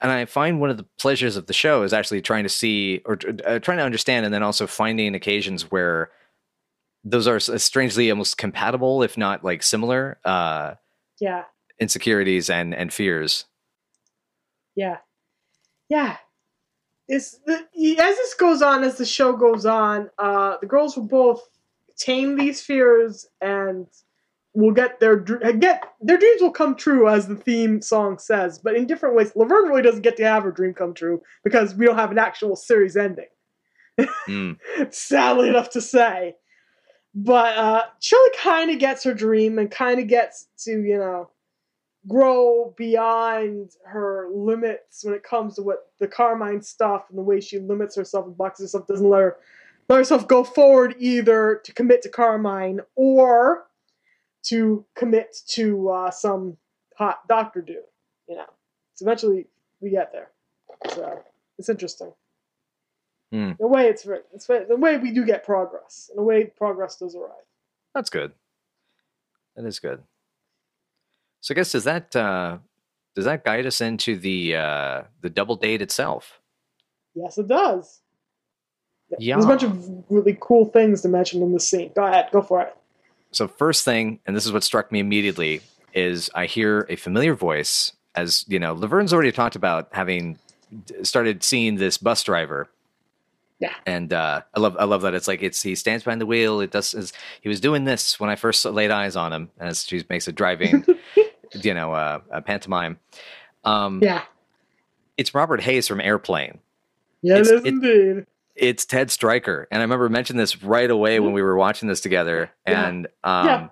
[0.02, 3.02] and I find one of the pleasures of the show is actually trying to see
[3.06, 6.12] or uh, trying to understand, and then also finding occasions where
[7.04, 10.20] those are strangely almost compatible, if not like similar.
[10.26, 10.76] Uh,
[11.20, 11.46] Yeah,
[11.80, 13.46] insecurities and and fears
[14.76, 14.98] yeah,
[15.90, 16.18] yeah.
[17.14, 17.54] It's the,
[18.00, 21.48] as this goes on, as the show goes on, uh, the girls will both
[21.96, 23.86] tame these fears and
[24.56, 28.76] will get their get their dreams will come true, as the theme song says, but
[28.76, 29.32] in different ways.
[29.36, 32.18] Laverne really doesn't get to have her dream come true because we don't have an
[32.18, 33.28] actual series ending.
[34.28, 34.58] Mm.
[34.92, 36.36] sadly enough to say.
[37.14, 41.30] But uh, Shirley kind of gets her dream and kind of gets to, you know,
[42.08, 47.40] grow beyond her limits when it comes to what the Carmine stuff and the way
[47.40, 49.38] she limits herself and boxes herself, doesn't let her
[49.90, 53.68] let herself go forward either to commit to Carmine or
[54.44, 56.58] to commit to uh, some
[56.98, 57.78] hot doctor dude,
[58.28, 58.46] you know.
[58.96, 59.48] So eventually
[59.82, 60.30] we get there.
[60.94, 61.22] So
[61.58, 62.14] it's interesting.
[63.60, 66.12] In a way, it's it's the way we do get progress.
[66.14, 67.32] In a way, progress does arrive.
[67.96, 68.32] That's good.
[69.56, 70.04] That is good.
[71.44, 72.60] So I guess does that uh,
[73.16, 76.40] does that guide us into the uh, the double date itself?
[77.16, 78.00] Yes, it does.
[79.20, 79.36] Yeah.
[79.36, 81.92] There's a bunch of really cool things to mention in this scene.
[81.94, 82.76] Go ahead, go for it.
[83.32, 85.60] So first thing, and this is what struck me immediately,
[85.94, 87.92] is I hear a familiar voice.
[88.16, 90.40] As you know, Laverne's already talked about having
[91.02, 92.70] started seeing this bus driver.
[93.60, 93.74] Yeah.
[93.86, 96.62] And uh, I love I love that it's like it's he stands behind the wheel.
[96.62, 99.86] It does is, he was doing this when I first laid eyes on him, as
[99.86, 100.86] she makes a driving,
[101.62, 103.00] you know, uh, a pantomime.
[103.64, 104.24] Um, Yeah.
[105.18, 106.60] It's Robert Hays from Airplane.
[107.22, 108.26] Yeah, It's- it indeed.
[108.56, 112.02] It's Ted Stryker, and I remember mentioning this right away when we were watching this
[112.02, 112.52] together.
[112.68, 112.88] Yeah.
[112.88, 113.68] And um, Yeah.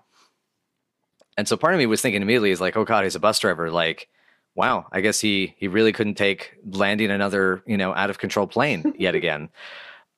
[1.38, 3.38] and so part of me was thinking immediately, is like, oh god, he's a bus
[3.39, 3.70] driver.
[3.72, 4.08] Like,
[4.56, 8.48] wow, I guess he he really couldn't take landing another you know out of control
[8.48, 9.50] plane yet again.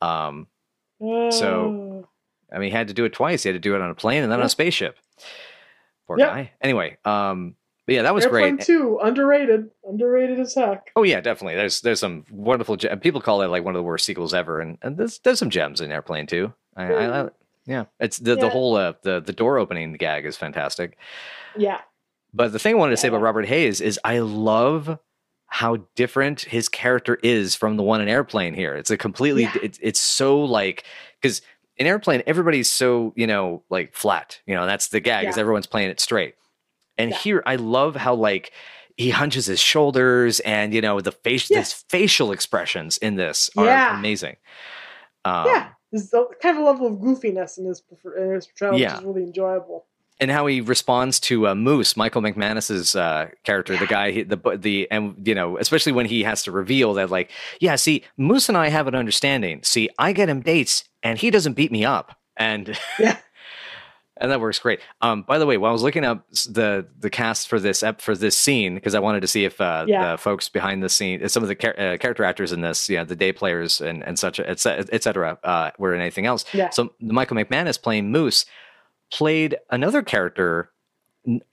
[0.02, 0.48] Um,
[1.32, 2.08] So-
[2.52, 3.44] I mean, he had to do it twice.
[3.44, 4.98] He had to do it on a plane and then on a spaceship.
[6.16, 6.30] Poor Yep.
[6.30, 6.52] guy.
[6.62, 8.66] Anyway, um, but yeah, that was Airplane great.
[8.66, 9.70] 2, underrated.
[9.84, 10.92] Underrated as heck.
[10.96, 11.56] Oh yeah, definitely.
[11.56, 12.78] There's there's some wonderful.
[12.78, 15.40] Ge- people call it like one of the worst sequels ever, and, and there's there's
[15.40, 16.54] some gems in Airplane too.
[16.76, 17.30] I, I, I
[17.66, 20.98] yeah, it's the the whole uh, the the door opening gag is fantastic.
[21.58, 21.82] Yeah.
[22.34, 24.98] But the thing I wanted to say about Robert Hays is I love
[25.48, 28.74] how different his character is from the one in Airplane here.
[28.76, 29.54] It's a completely Yeah.
[29.62, 30.84] it's it's so like
[31.22, 31.42] because
[31.78, 34.40] in Airplane everybody's so you know like flat.
[34.46, 36.36] You know that's the gag is everyone's playing it straight.
[36.98, 37.18] And Yeah.
[37.18, 38.52] here I love how like
[38.98, 41.60] he hunches his shoulders and you know the face Yeah.
[41.60, 43.98] his facial expressions in this are Yeah.
[43.98, 44.36] amazing.
[45.26, 45.70] Um, yeah.
[45.92, 48.94] There's a kind of a level of goofiness in his, prefer- in his portrayal, Yeah.
[48.94, 49.86] which is really enjoyable.
[50.24, 54.88] And how he responds to uh, Moose, Michael McManus's uh, character, the guy, the the
[54.90, 58.58] and you know, especially when he has to reveal that, like, yeah, see, Moose and
[58.58, 59.62] I have an understanding.
[59.64, 63.18] See, I get him dates, and he doesn't beat me up, and Yeah.
[64.18, 64.80] and that works great.
[65.02, 68.00] Um, by the way, while I was looking up the the cast for this ep-
[68.02, 70.12] for this scene, because I wanted to see if uh, Yeah.
[70.12, 73.04] the folks behind the scene, some of the char- uh, character actors in this, yeah,
[73.04, 76.46] the day players and and such, et ce- et cetera, uh, were in anything else.
[76.54, 76.70] Yeah.
[76.70, 78.46] So Michael McManus playing Moose
[79.14, 80.72] played another character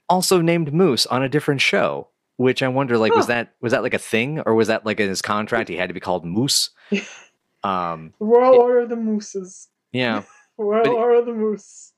[0.09, 2.07] also named Moose on a different show.
[2.37, 4.99] Which I wonder, like, was that was that like a thing, or was that like
[4.99, 6.71] in his contract he had to be called Moose?
[7.63, 9.67] um, Royal It- Order of the Mooses.
[9.91, 10.23] yeah,
[10.57, 11.93] Royal But- Order of the Moose.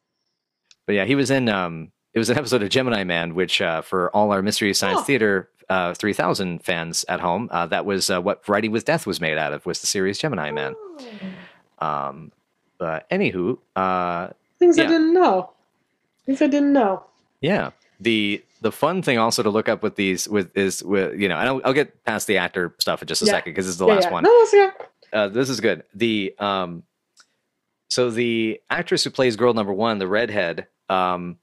[0.86, 1.48] but yeah, he was in.
[1.48, 5.00] Um, it was an episode of Gemini Man, which uh, for all our Mystery Science
[5.00, 5.06] Huh.
[5.06, 9.08] Theater uh, three thousand fans at home, uh, that was uh, what Riding with Death
[9.08, 9.66] was made out of.
[9.66, 10.76] Was the series Gemini Man?
[11.80, 11.88] Oh.
[11.88, 12.32] Um,
[12.78, 13.60] but anywho,
[14.64, 15.52] Things I didn't know.
[16.26, 17.04] Things I didn't know.
[17.42, 17.72] Yeah.
[18.00, 21.36] The the fun thing also to look up with these with is with you know,
[21.38, 23.32] and I'll, I'll get past the actor stuff in just a Yeah.
[23.34, 24.12] second because this is the Yeah, last yeah.
[24.12, 24.24] one.
[24.24, 24.72] No, that's yeah.
[25.12, 25.84] Uh, this is good.
[25.94, 26.84] The um,
[27.90, 31.38] so the actress who plays girl number one, the redhead, um,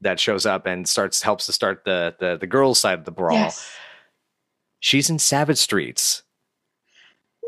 [0.00, 3.12] that shows up and starts helps to start the the the girls side of the
[3.12, 3.34] brawl.
[3.36, 3.70] Yes.
[4.80, 6.22] She's in Savage Streets.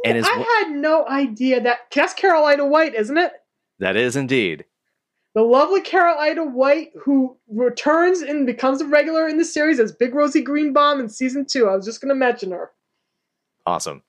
[0.04, 3.32] And is I had no idea that that's Carol Ita White, isn't it?
[3.80, 4.64] that is indeed
[5.34, 9.90] The lovely Carol Ita White, who returns and becomes a regular in the series as
[9.90, 11.68] Big Rosie Greenbaum in season two.
[11.68, 12.70] I was just going to mention her.
[13.66, 14.02] awesome.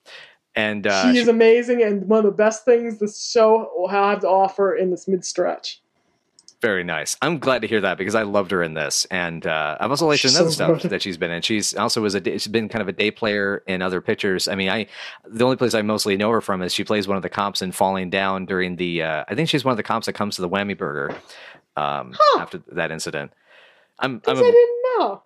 [0.55, 4.21] And uh, she is amazing and one of the best things the show will have
[4.21, 5.81] to offer in this mid stretch.
[6.61, 7.15] Very nice.
[7.21, 10.07] I'm glad to hear that because I loved her in this, and uh, I've also
[10.07, 11.41] liked She's other so stuff that she's been in.
[11.41, 14.47] She's also was a she's been kind of a day player in other pictures.
[14.47, 14.87] I mean, I
[15.27, 17.61] the only place I mostly know her from is she plays one of the cops
[17.61, 19.03] in Falling Down during the.
[19.03, 21.11] Uh, I think she's one of the cops that comes to the Whammy Burger
[21.75, 22.39] um, Huh.
[22.41, 23.31] after that incident.
[23.99, 25.23] I'm, I'm a, I didn't know.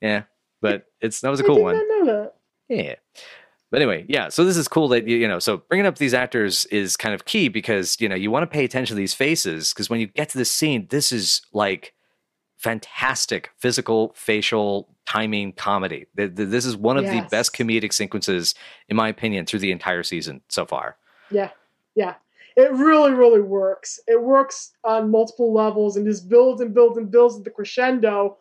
[0.00, 0.22] yeah,
[0.60, 1.76] but it's that was a cool one.
[1.76, 2.34] not know that.
[2.68, 2.94] Yeah.
[3.70, 4.28] But anyway, yeah.
[4.30, 5.38] So this is cool that you you know.
[5.38, 8.46] So bringing up these actors is kind of key because you know you want to
[8.46, 11.92] pay attention to these faces because when you get to this scene, this is like
[12.56, 16.06] fantastic physical, facial timing comedy.
[16.16, 18.54] Th- th- This is one of the best comedic sequences,
[18.88, 20.96] in my opinion, through the entire season so far.
[21.30, 21.50] Yeah,
[21.94, 22.14] yeah.
[22.56, 24.00] It really, really works.
[24.08, 28.38] It works on multiple levels and just builds and builds and builds at the crescendo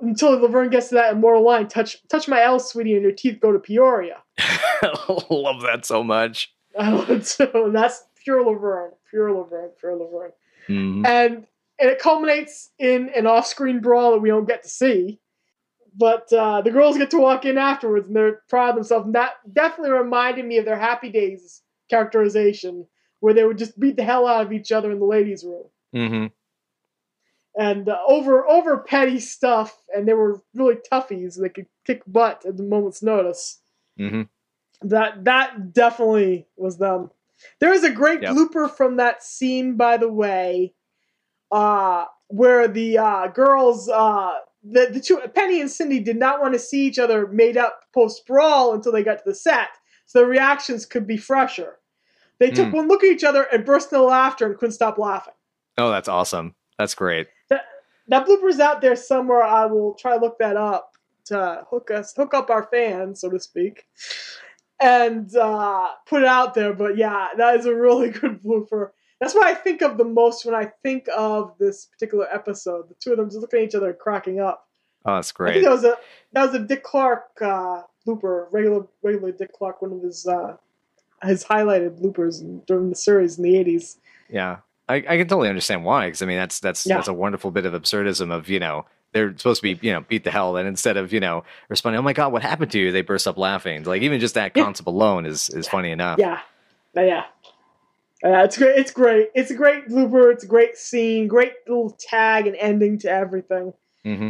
[0.00, 3.38] until Laverne gets to that immortal line, touch touch my L, sweetie, and your teeth
[3.40, 4.18] go to Peoria.
[5.30, 6.52] Love that so much.
[7.22, 10.32] so that's pure Laverne, pure Laverne, pure Laverne.
[10.68, 11.06] Mhm.
[11.06, 11.46] and
[11.78, 15.18] and it culminates in an off-screen brawl that we don't get to see.
[15.94, 19.06] But uh, the girls get to walk in afterwards, and they're proud of themselves.
[19.06, 22.86] And that definitely reminded me of their Happy Days characterization,
[23.20, 25.64] where they would just beat the hell out of each other in the ladies' room,
[25.94, 26.30] Mhm.
[27.56, 29.76] And uh, over over petty stuff.
[29.94, 33.60] And they were really toughies; they could kick butt at the moment's notice.
[33.98, 34.28] Mhm.
[34.82, 37.10] That that definitely was them.
[37.60, 38.32] There is a great Yep.
[38.34, 40.74] blooper from that scene, by the way,
[41.50, 46.54] uh, where the uh, girls, uh, the the two Penny and Cindy did not want
[46.54, 49.68] to see each other made up post brawl until they got to the set,
[50.06, 51.78] so the reactions could be fresher.
[52.38, 52.72] They took Mm.
[52.74, 55.34] one look at each other and burst into laughter and couldn't stop laughing.
[55.78, 56.54] Oh, that's awesome.
[56.78, 57.28] That's great.
[58.12, 59.42] That blooper's out there somewhere.
[59.42, 60.92] I will try to look that up
[61.24, 63.86] to hook us, hook up our fans, so to speak,
[64.78, 66.74] and uh, put it out there.
[66.74, 68.90] But yeah, that is a really good blooper.
[69.18, 72.90] That's what I think of the most when I think of this particular episode.
[72.90, 74.68] The two of them just looking at each other and cracking up.
[75.06, 75.52] Oh, that's I great.
[75.54, 75.96] think that was a
[76.34, 80.58] that was a Dick Clark uh, blooper, regular regular Dick Clark, one of his uh,
[81.22, 83.96] his highlighted bloopers during the series in the eighties.
[84.28, 86.06] Yeah, I, I can totally understand why.
[86.06, 86.96] Because I mean, that's that's Yeah.
[86.96, 90.00] that's a wonderful bit of absurdism of you know they're supposed to be you know
[90.02, 92.78] beat the hell, and instead of you know responding, oh my god, what happened to
[92.78, 92.92] you?
[92.92, 93.84] They burst up laughing.
[93.84, 96.18] Like even just that concept alone is is funny enough.
[96.18, 96.40] Yeah,
[96.94, 97.24] yeah,
[98.22, 98.44] yeah.
[98.44, 98.78] It's great.
[98.78, 99.28] It's great.
[99.34, 100.32] It's a great blooper.
[100.32, 101.26] It's a great scene.
[101.26, 103.72] Great little tag and ending to everything.
[104.04, 104.28] hmm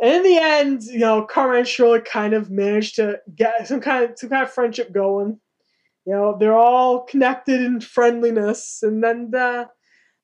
[0.00, 3.80] And in the end, you know, Carmine and Shirley kind of managed to get some
[3.80, 5.40] kind of some kind of friendship going.
[6.06, 9.66] You know, they're all connected in friendliness, and then uh,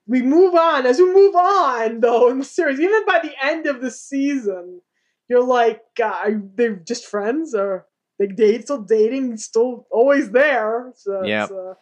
[0.07, 0.85] we move on.
[0.85, 4.81] As we move on, though, in the series, even by the end of the season,
[5.27, 7.87] you're like, uh, are they just friends, or
[8.19, 10.91] they date, still dating, still always there?
[10.95, 11.43] So Yep.
[11.43, 11.73] it's, uh,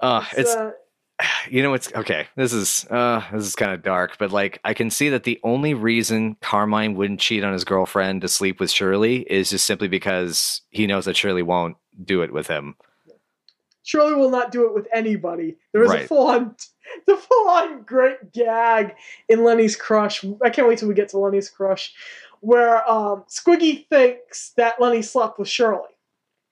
[0.00, 0.70] Uh, it's uh,
[1.50, 2.26] you know it's okay.
[2.36, 5.38] This is uh this is kind of dark, but like I can see that the
[5.44, 9.88] only reason Carmine wouldn't cheat on his girlfriend to sleep with Shirley is just simply
[9.88, 12.74] because he knows that Shirley won't do it with him.
[13.84, 15.56] Shirley will not do it with anybody.
[15.72, 16.08] There is a Right.
[16.08, 16.56] full on,
[17.06, 18.94] the full on great gag
[19.28, 20.24] in Lenny's Crush.
[20.42, 21.92] I can't wait till we get to Lenny's Crush,
[22.40, 25.88] where um, Squiggy thinks that Lenny slept with Shirley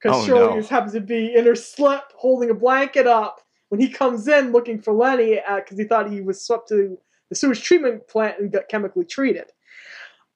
[0.02, 0.56] because Oh, Shirley no.
[0.56, 4.50] just happens to be in her slip holding a blanket up when he comes in
[4.52, 8.50] looking for Lenny because he thought he was swept to the sewage treatment plant and
[8.50, 9.52] got chemically treated.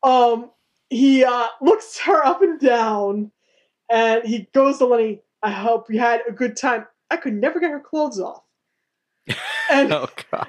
[0.03, 0.51] Um,
[0.91, 3.33] he uh, looks her up and down,
[3.91, 5.23] and he goes to Lenny.
[5.45, 6.87] I hope you had a good time.
[7.11, 8.43] I could never get her clothes off.
[9.71, 10.49] And Oh god.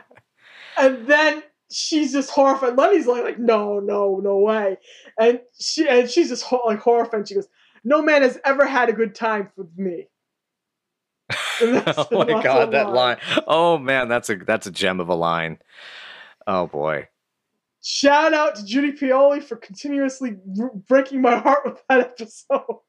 [0.77, 2.77] and then she's just horrified.
[2.77, 4.77] Lenny's like, like no, no, no way.
[5.19, 7.27] And she and she's just ho- like horrified.
[7.27, 7.47] She goes,
[7.83, 10.07] no man has ever had a good time with me.
[11.61, 13.17] Oh my god, that line.
[13.47, 15.59] Oh man, that's a that's a gem of a line.
[16.45, 17.07] Oh boy.
[17.81, 20.35] Shout out to Judy Pioli for continuously
[20.87, 22.79] breaking my heart with that episode.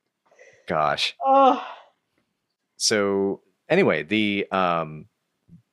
[0.67, 1.15] Gosh.
[1.25, 1.63] Uh,
[2.77, 5.07] So anyway, the um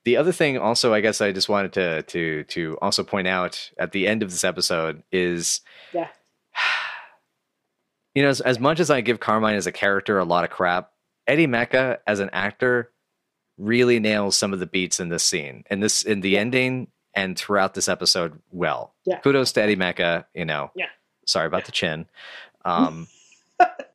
[0.04, 3.70] the other thing also I guess I just wanted to to to also point out
[3.78, 5.60] at the end of this episode is
[5.92, 6.08] Yeah.
[8.14, 10.50] You know, as, as much as I give Carmine as a character a lot of
[10.50, 10.92] crap,
[11.26, 12.92] Eddie Mekka as an actor
[13.58, 15.64] really nails some of the beats in this scene.
[15.68, 18.94] And this in the ending and throughout this episode well.
[19.04, 19.18] Yeah.
[19.18, 20.70] Kudos to Eddie Mekka, you know.
[20.76, 20.86] Yeah.
[21.26, 22.06] Sorry about the chin.
[22.64, 23.08] Um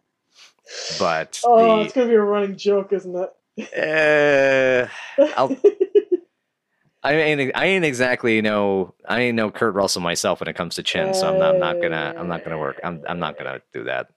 [1.00, 4.90] but Oh, the, it's gonna be a running joke, isn't it?
[5.18, 5.56] uh, I'll,
[7.04, 10.76] I ain't I ain't exactly no I ain't no Kurt Russell myself when it comes
[10.76, 12.80] to chin, so I'm not, I'm not gonna I'm not gonna work.
[12.84, 14.10] I'm I'm not gonna do that.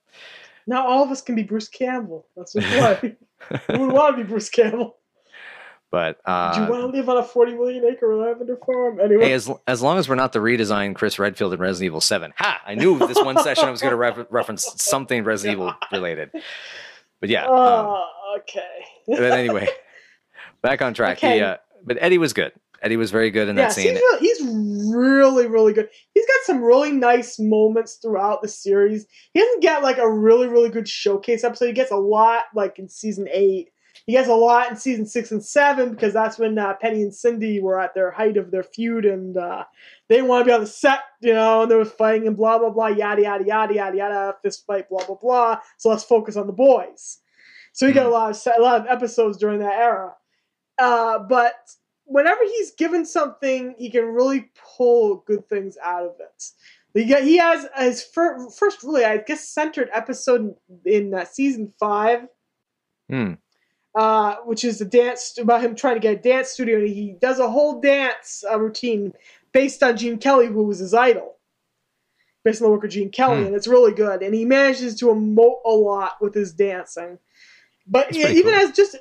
[0.67, 2.27] Not all of us can be Bruce Campbell.
[2.35, 2.95] That's why.
[3.67, 4.97] Who would want to be Bruce Campbell?
[5.93, 8.99] But Do you uh, want to live on a 40 million acre lavender farm?
[8.99, 9.25] Anyway.
[9.25, 12.33] hey, as as long as we're not the redesigned Chris Redfield in Resident Evil Seven,
[12.35, 12.59] ha!
[12.65, 16.31] I knew this one session I was gonna refer reference something Resident Evil related.
[17.21, 17.43] But yeah.
[17.45, 18.85] um, Oh, okay.
[19.07, 19.67] but anyway,
[20.63, 21.19] back on track.
[21.19, 21.35] Okay.
[21.35, 22.53] He, uh, but Eddie was good.
[22.81, 23.93] Eddie was very good in that scene.
[23.93, 25.89] he's really, he's really, really good.
[26.15, 29.05] He's got some really nice moments throughout the series.
[29.35, 31.67] He doesn't get like a really, really good showcase episode.
[31.67, 33.69] He gets a lot like in season eight.
[34.05, 37.13] He gets a lot in season six and seven because that's when uh, Penny and
[37.13, 39.63] Cindy were at their height of their feud and uh,
[40.09, 42.57] they want to be on the set, you know, and they were fighting and blah
[42.59, 45.59] blah blah, yada yada yada yada yada, fist fight, blah blah blah.
[45.77, 47.19] So let's focus on the boys.
[47.71, 50.13] So he got a lot of a lot of episodes during that era.
[50.77, 51.53] Uh, but
[52.05, 56.43] whenever he's given something, he can really pull good things out of it.
[56.93, 60.53] He, got, he has his fir- first, really, I guess, centered episode
[60.85, 62.27] in uh, season five,
[63.09, 63.33] Hmm.
[63.95, 66.79] Uh, which is a dance about him trying to get a dance studio.
[66.79, 69.13] And he does a whole dance uh, routine
[69.51, 71.35] based on Gene Kelly, who was his idol,
[72.43, 73.45] based on the work of Gene Kelly, Hmm.
[73.47, 74.23] and it's really good.
[74.23, 77.19] And he manages to emote a lot with his dancing.
[77.85, 78.61] But yeah, even cool.
[78.61, 78.95] as just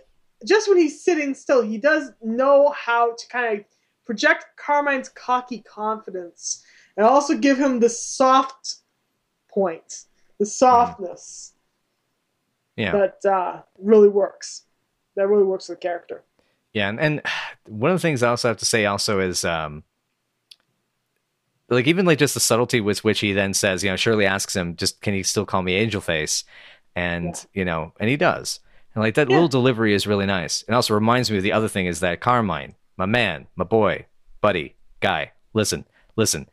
[0.45, 3.64] just when he's sitting still, he does know how to kind of
[4.05, 6.64] project Carmine's cocky confidence
[6.97, 8.76] and also give him the soft
[9.49, 10.05] point,
[10.38, 11.53] the softness
[12.76, 12.90] Yeah.
[12.93, 14.64] that uh, really works.
[15.17, 16.23] That really works with the character.
[16.73, 17.23] Yeah, and, and
[17.67, 19.85] one of the things I also have to say also is um
[21.69, 24.55] like even like just the subtlety with which he then says, you know, Shirley asks
[24.55, 26.45] him, just can he still call me Angel Face?
[26.95, 27.43] And Yeah.
[27.55, 28.61] you know, and he does.
[28.95, 29.35] And like that Yeah.
[29.37, 30.63] little delivery is really nice.
[30.67, 34.07] And also reminds me of the other thing is that Carmine, my man, my boy,
[34.41, 35.87] buddy, guy, listen,
[36.17, 36.49] listen.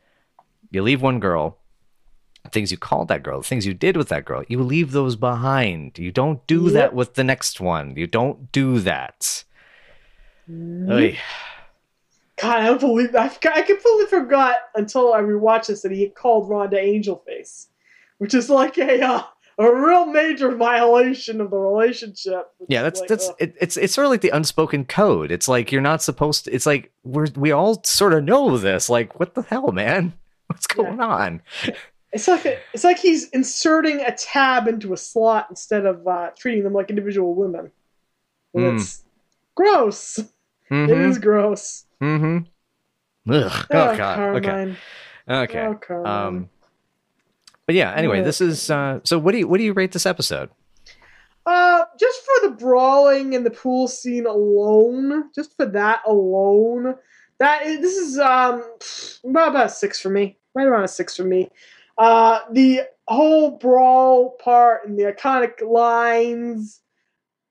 [0.70, 1.58] You leave one girl,
[2.52, 5.98] things you called that girl, things you did with that girl, you leave those behind.
[5.98, 6.72] You don't do Yep.
[6.72, 7.94] that with the next one.
[7.96, 9.44] You don't do that.
[10.50, 11.18] Oy.
[12.40, 16.48] God, I don't believe I, I completely forgot until I rewatched this that he called
[16.50, 17.68] Rhonda Angel Face,
[18.18, 19.22] which is like a uh,
[19.58, 22.46] a real major violation of the relationship.
[22.68, 25.30] Yeah, that's like, that's it, it's it's sort of like the unspoken code.
[25.30, 26.50] It's like you're not supposed to.
[26.54, 28.88] It's like we're we all sort of know this.
[28.88, 30.14] Like what the hell, man?
[30.46, 30.82] What's Yeah.
[30.84, 31.42] going on?
[32.12, 36.30] It's like a, it's like he's inserting a tab into a slot instead of uh,
[36.36, 37.70] treating them like individual women.
[38.56, 38.76] Mm.
[38.76, 39.04] It's
[39.54, 40.18] gross.
[40.18, 40.26] It
[40.72, 41.10] Mm-hmm.
[41.10, 41.84] is gross.
[42.00, 43.32] Mm-hmm.
[43.32, 43.66] Ugh.
[43.70, 44.18] Oh, god.
[44.36, 44.46] Okay.
[44.48, 44.76] Carmine.
[45.28, 45.60] Okay.
[45.66, 46.06] Oh, Carmine.
[46.06, 46.48] Um.
[47.66, 47.92] But yeah.
[47.94, 48.24] Anyway, Yeah.
[48.24, 48.70] this is.
[48.70, 50.50] uh So what do you what do you rate this episode?
[51.46, 56.94] Uh, just for the brawling and the pool scene alone, just for that alone,
[57.38, 58.62] that is, this is um
[59.24, 61.50] about, about a six for me, right around a six for me.
[62.00, 66.80] Uh, the whole brawl part and the iconic lines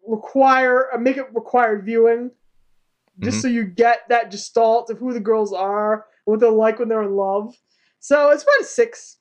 [0.08, 2.32] require uh, make it required viewing,
[3.20, 3.42] just Mhm.
[3.44, 7.04] so you get that gestalt of who the girls are, what they're like when they're
[7.04, 7.56] in love.
[8.00, 9.18] So it's about a six.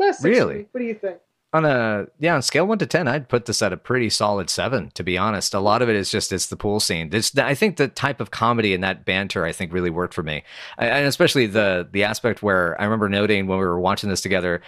[0.00, 0.66] About a six Really?
[0.72, 1.18] What do you think?
[1.54, 4.48] On a yeah, on scale one to ten, I'd put this at a pretty solid
[4.48, 4.90] seven.
[4.94, 7.10] To be honest, a lot of it is just it's the pool scene.
[7.10, 10.22] This I think the type of comedy and that banter I think really worked for
[10.22, 10.44] me,
[10.78, 14.22] I- and especially the the aspect where I remember noting when we were watching this
[14.22, 14.62] together,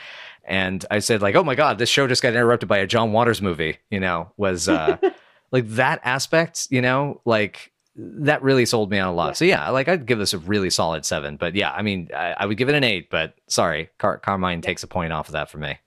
[0.45, 3.13] and I said like, oh my god, this show just got interrupted by a John
[3.13, 3.79] Waters movie.
[3.91, 4.99] You know, was uh,
[5.53, 6.69] like that aspect.
[6.71, 9.29] You know, like that really sold me on a lot.
[9.29, 9.33] Yeah.
[9.33, 11.39] So yeah, like I'd give this a really solid seven.
[11.39, 13.09] But yeah, I mean, I, I would give it an eight.
[13.09, 15.79] But sorry, Car- Carmine takes a point off of that for me.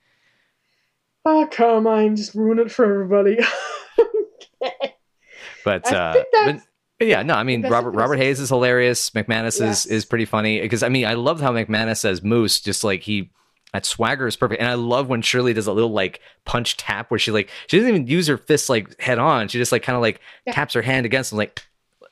[1.30, 3.38] Oh, Carmine, just ruin it for everybody.
[5.64, 6.62] But I uh, but,
[6.98, 8.16] but yeah, no, I mean Robert Robert.
[8.18, 9.10] Hays is hilarious.
[9.10, 9.86] McManus Yes.
[9.86, 13.02] is is pretty funny because I mean I love how McManus says Moose just like
[13.02, 13.32] he
[13.74, 17.12] that swagger is perfect, and I love when Shirley does a little like punch tap
[17.12, 19.50] where she like she doesn't even use her fists like head on.
[19.50, 20.54] She just like kind of like Yeah.
[20.54, 21.62] taps her hand against him like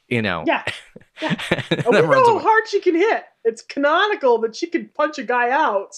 [0.10, 0.44] you know.
[0.46, 0.64] yeah,
[1.22, 1.38] and
[1.86, 3.24] we know how hard she can hit.
[3.46, 5.96] It's canonical that she can punch a guy out.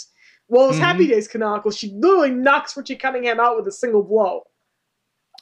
[0.50, 0.82] Well, it was Mhm.
[0.82, 1.72] Happy Days canonical.
[1.72, 4.44] She literally knocks Richie Cunningham out with a single blow.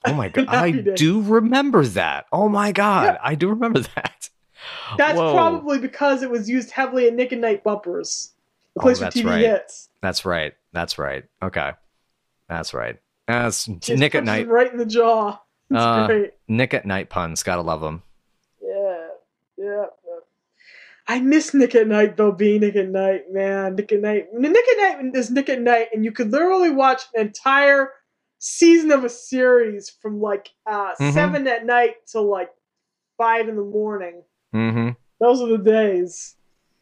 [0.06, 0.98] Oh my god, I Days.
[1.00, 2.26] do remember that.
[2.32, 3.18] Oh my god, Yeah.
[3.24, 4.30] I do remember that.
[4.98, 5.34] That's Whoa.
[5.34, 8.34] probably because it was used heavily in Nick at Night bumpers.
[8.76, 9.40] The Oh, place where TV right.
[9.42, 9.90] hits.
[10.02, 10.54] That's right.
[10.74, 11.24] That's right.
[11.42, 11.72] Okay,
[12.50, 12.98] that's right.
[13.28, 14.48] That's Just Nick at night.
[14.48, 15.40] right in the jaw.
[15.72, 16.34] It's Uh, great.
[16.48, 17.42] Nick at night puns.
[17.42, 18.04] Gotta love them.
[18.62, 19.08] Yeah,
[19.58, 19.86] yeah.
[21.10, 21.16] Yeah.
[21.16, 23.76] I miss Nick at Night though, being Nick at Night, man.
[23.76, 24.28] Nick at Night.
[24.34, 27.92] Nick at Night is Nick at Night, and you could literally watch an entire
[28.40, 31.14] season of a series from like uh, Mhm.
[31.14, 32.50] seven at night to like
[33.18, 34.22] five in the morning.
[34.54, 34.90] Mm-hmm.
[35.20, 36.36] Those are the days.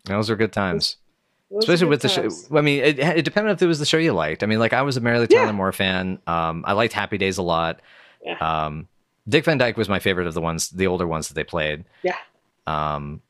[0.06, 0.98] Those are good times.
[1.52, 2.58] Those especially good with the show.
[2.58, 4.42] I mean, it, it depended if it was the show you liked.
[4.44, 5.42] I mean, like I was a Mary Yeah.
[5.42, 6.20] Tyler Moore fan.
[6.26, 7.80] Um, I liked Happy Days a lot.
[8.26, 8.38] Yeah.
[8.40, 8.88] Um,
[9.30, 11.86] Dick Van Dyke was my favorite of the ones, the older ones that they played.
[12.02, 12.18] Yeah.
[12.68, 13.22] Um,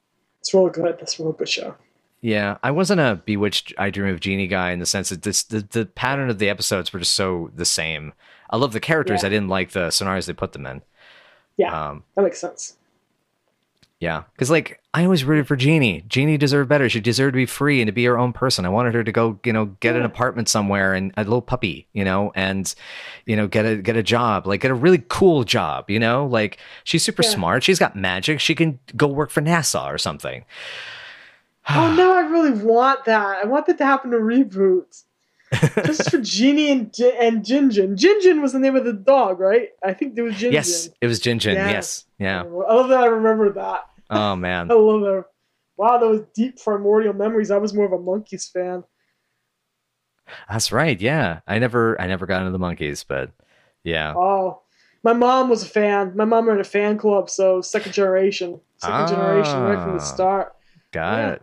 [0.44, 0.98] It's real good.
[1.00, 1.76] That's real good show.
[2.20, 5.44] yeah, I wasn't a Bewitched I Dream of Jeannie guy in the sense that this
[5.44, 8.12] the, the pattern of the episodes were just so the same.
[8.50, 9.24] I love the characters.
[9.24, 9.28] Yeah.
[9.28, 10.82] I didn't like the scenarios they put them in.
[11.56, 12.76] Yeah, Um, that makes sense.
[14.04, 16.04] Yeah, because like I always rooted for Jeannie.
[16.10, 16.89] Jeannie deserved better.
[16.89, 18.66] She deserved to be free and to be her own person.
[18.66, 21.88] I wanted her to go, you know, get an apartment somewhere and a little puppy,
[21.93, 22.74] you know, and
[23.26, 26.26] you know, get a get a job, like get a really cool job, you know.
[26.26, 27.30] Like she's super Yeah.
[27.30, 27.64] smart.
[27.64, 28.41] She's got magic.
[28.41, 30.43] She can go work for NASA or something.
[31.70, 33.38] oh no, I really want that.
[33.41, 35.04] I want that to happen to reboot.
[35.86, 37.95] Just for Jeannie and and Djinn Djinn.
[37.95, 39.70] Jinjin was the name of the dog, right?
[39.82, 40.54] I think it was Djinn Djinn.
[40.54, 41.56] yes, it was Djinn Djinn.
[41.56, 41.70] Yeah.
[41.72, 42.43] Yes, yeah.
[42.45, 43.04] Oh, I love that.
[43.04, 43.88] I remember that.
[44.16, 45.26] Oh man, I love that.
[45.78, 47.49] Wow, those deep primordial memories.
[47.51, 48.84] I was more of a Monkees fan.
[50.49, 50.99] that's right.
[50.99, 53.32] Yeah, I never, I never got into the Monkees, but
[53.84, 54.14] yeah.
[54.16, 54.61] Oh,
[55.03, 56.14] my mom was a fan.
[56.16, 59.97] My mom ran a fan club, so second generation, second generation, right from Ah.
[59.97, 60.55] the start.
[60.91, 61.32] Got Yeah.
[61.32, 61.41] it.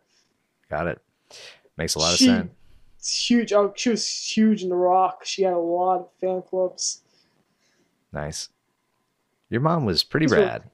[0.70, 0.98] Got it.
[1.76, 2.50] Makes a lot She- of sense.
[3.28, 3.52] Huge.
[3.52, 5.24] Oh, she was huge in the rock.
[5.24, 7.02] She had a lot of fan clubs.
[8.12, 8.50] Nice.
[9.48, 10.64] Your mom was pretty rad.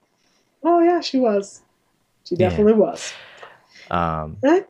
[0.65, 1.63] Oh yeah, she was.
[2.29, 2.49] She Yeah.
[2.49, 3.13] definitely was.
[3.91, 4.67] Um, Right?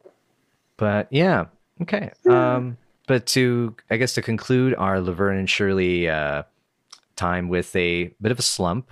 [0.77, 1.47] but yeah,
[1.83, 2.11] okay.
[2.25, 2.57] Yeah.
[2.57, 2.77] Um,
[3.07, 6.43] but to I guess to conclude our Laverne and Shirley uh,
[7.17, 8.91] time with a bit of a slump.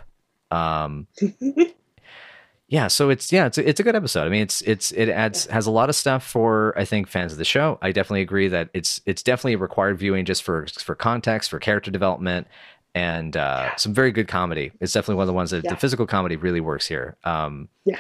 [0.50, 1.06] Um,
[2.68, 4.24] yeah, so it's yeah, it's a, it's a good episode.
[4.26, 7.32] I mean, it's it's it adds has a lot of stuff for I think fans
[7.32, 7.78] of the show.
[7.82, 11.58] I definitely agree that it's it's definitely a required viewing just for for context, for
[11.58, 12.46] character development,
[12.94, 13.76] and uh, Yeah.
[13.76, 14.72] some very good comedy.
[14.80, 15.70] It's definitely one of the ones that Yeah.
[15.70, 17.16] the physical comedy really works here.
[17.24, 17.98] Um, Yeah.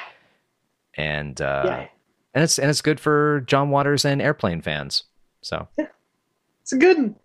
[0.96, 1.86] And uh, yeah,
[2.34, 5.04] and it's and it's good for John Waters and airplane fans.
[5.42, 5.68] So
[6.62, 7.16] it's a good one.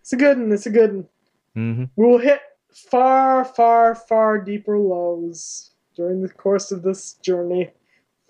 [0.00, 0.52] It's a good one.
[0.52, 1.08] It's a good one.
[1.56, 1.90] mhm.
[1.96, 2.40] We will hit
[2.72, 7.70] far, far, far deeper lows during the course of this journey.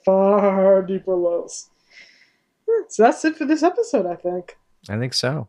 [0.05, 1.71] Far deeper lows.
[2.69, 4.57] Hmm, So that's it for this episode, I think.
[4.89, 5.49] I think so.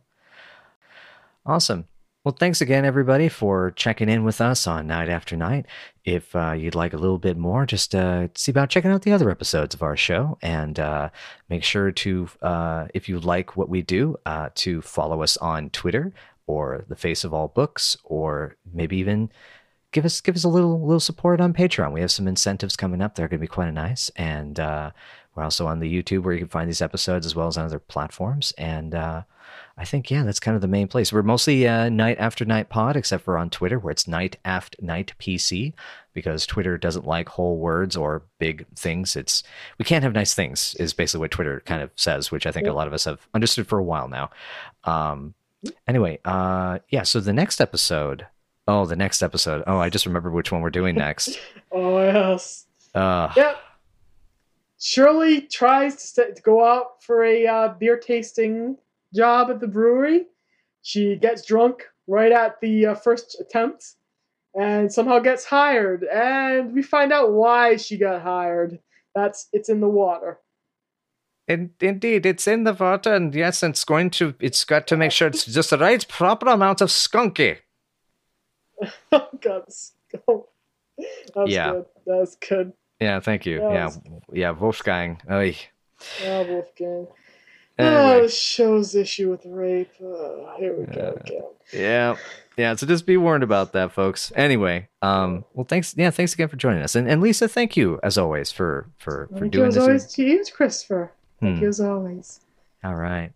[1.45, 1.87] Awesome.
[2.25, 5.67] Well, thanks again, everybody, for checking in with us on Night After Night.
[6.03, 9.11] If uh, you'd like a little bit more, just uh, see about checking out the
[9.11, 11.11] other episodes of our show, and uh,
[11.49, 15.69] make sure to, uh, if you like what we do, uh, to follow us on
[15.69, 16.13] Twitter
[16.47, 19.31] or the Face of All Books, or maybe even
[19.91, 21.93] give us give us a little little support on Patreon.
[21.93, 24.89] We have some incentives coming up; they're going to be quite nice, and uh,
[25.35, 27.65] we're also on the YouTube where you can find these episodes as well as on
[27.65, 28.51] other platforms.
[28.57, 28.95] And
[29.77, 31.11] I think yeah, that's kind of the main place.
[31.11, 34.77] We're mostly uh, night after night pod, except for on Twitter where it's night after
[34.81, 35.73] night PC,
[36.13, 39.17] because Twitter doesn't like whole words or big things.
[39.17, 39.43] It's
[39.77, 42.67] we can't have nice things is basically what Twitter kind of says, which I think
[42.67, 44.29] a lot of us have understood for a while now.
[44.85, 45.33] Um,
[45.87, 47.03] anyway, uh, yeah.
[47.03, 48.27] So the next episode.
[48.67, 49.63] Oh, the next episode.
[49.67, 51.37] Oh, I just remember which one we're doing next.
[51.71, 52.67] Oh, yes.
[52.93, 53.57] Uh, Yep.
[54.79, 58.77] Shirley tries to, to go out for a uh, beer tasting
[59.15, 60.25] job at the brewery.
[60.81, 63.93] She gets drunk right at the uh, first attempt
[64.53, 66.03] and somehow gets hired.
[66.03, 68.79] And we find out why she got hired.
[69.15, 70.39] That's it's in the water.
[71.47, 74.33] In, indeed, it's in the water, and yes, it's going to.
[74.39, 77.57] It's got to make sure it's just the right proper amount of skunky.
[79.11, 79.63] Oh God,
[80.27, 80.47] oh.
[80.97, 81.71] that was Yeah.
[81.71, 81.85] good.
[82.07, 82.73] That was good.
[82.99, 83.61] Yeah, thank you.
[83.61, 83.99] Yes.
[84.03, 85.21] Yeah, yeah, Wolfgang.
[85.31, 85.55] Oy.
[86.25, 87.07] Oh, Wolfgang.
[87.77, 89.91] Oh, Anyway, the show's issue with rape.
[90.01, 91.43] Oh, here we go Uh, again.
[91.73, 92.15] yeah,
[92.55, 92.75] yeah.
[92.75, 94.31] So just be warned about that, folks.
[94.35, 95.93] Anyway, um, well, thanks.
[95.97, 99.27] Yeah, thanks again for joining us, and and Lisa, thank you as always for for
[99.33, 99.83] for Thank you doing as this.
[99.83, 101.11] always to you, Christopher.
[101.41, 101.63] Thank Hmm.
[101.63, 102.39] you as always.
[102.83, 103.31] All right,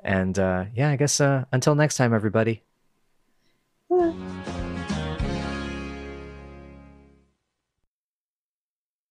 [0.00, 2.62] and uh, yeah, I guess uh, until next time, everybody.
[3.88, 4.67] Bye.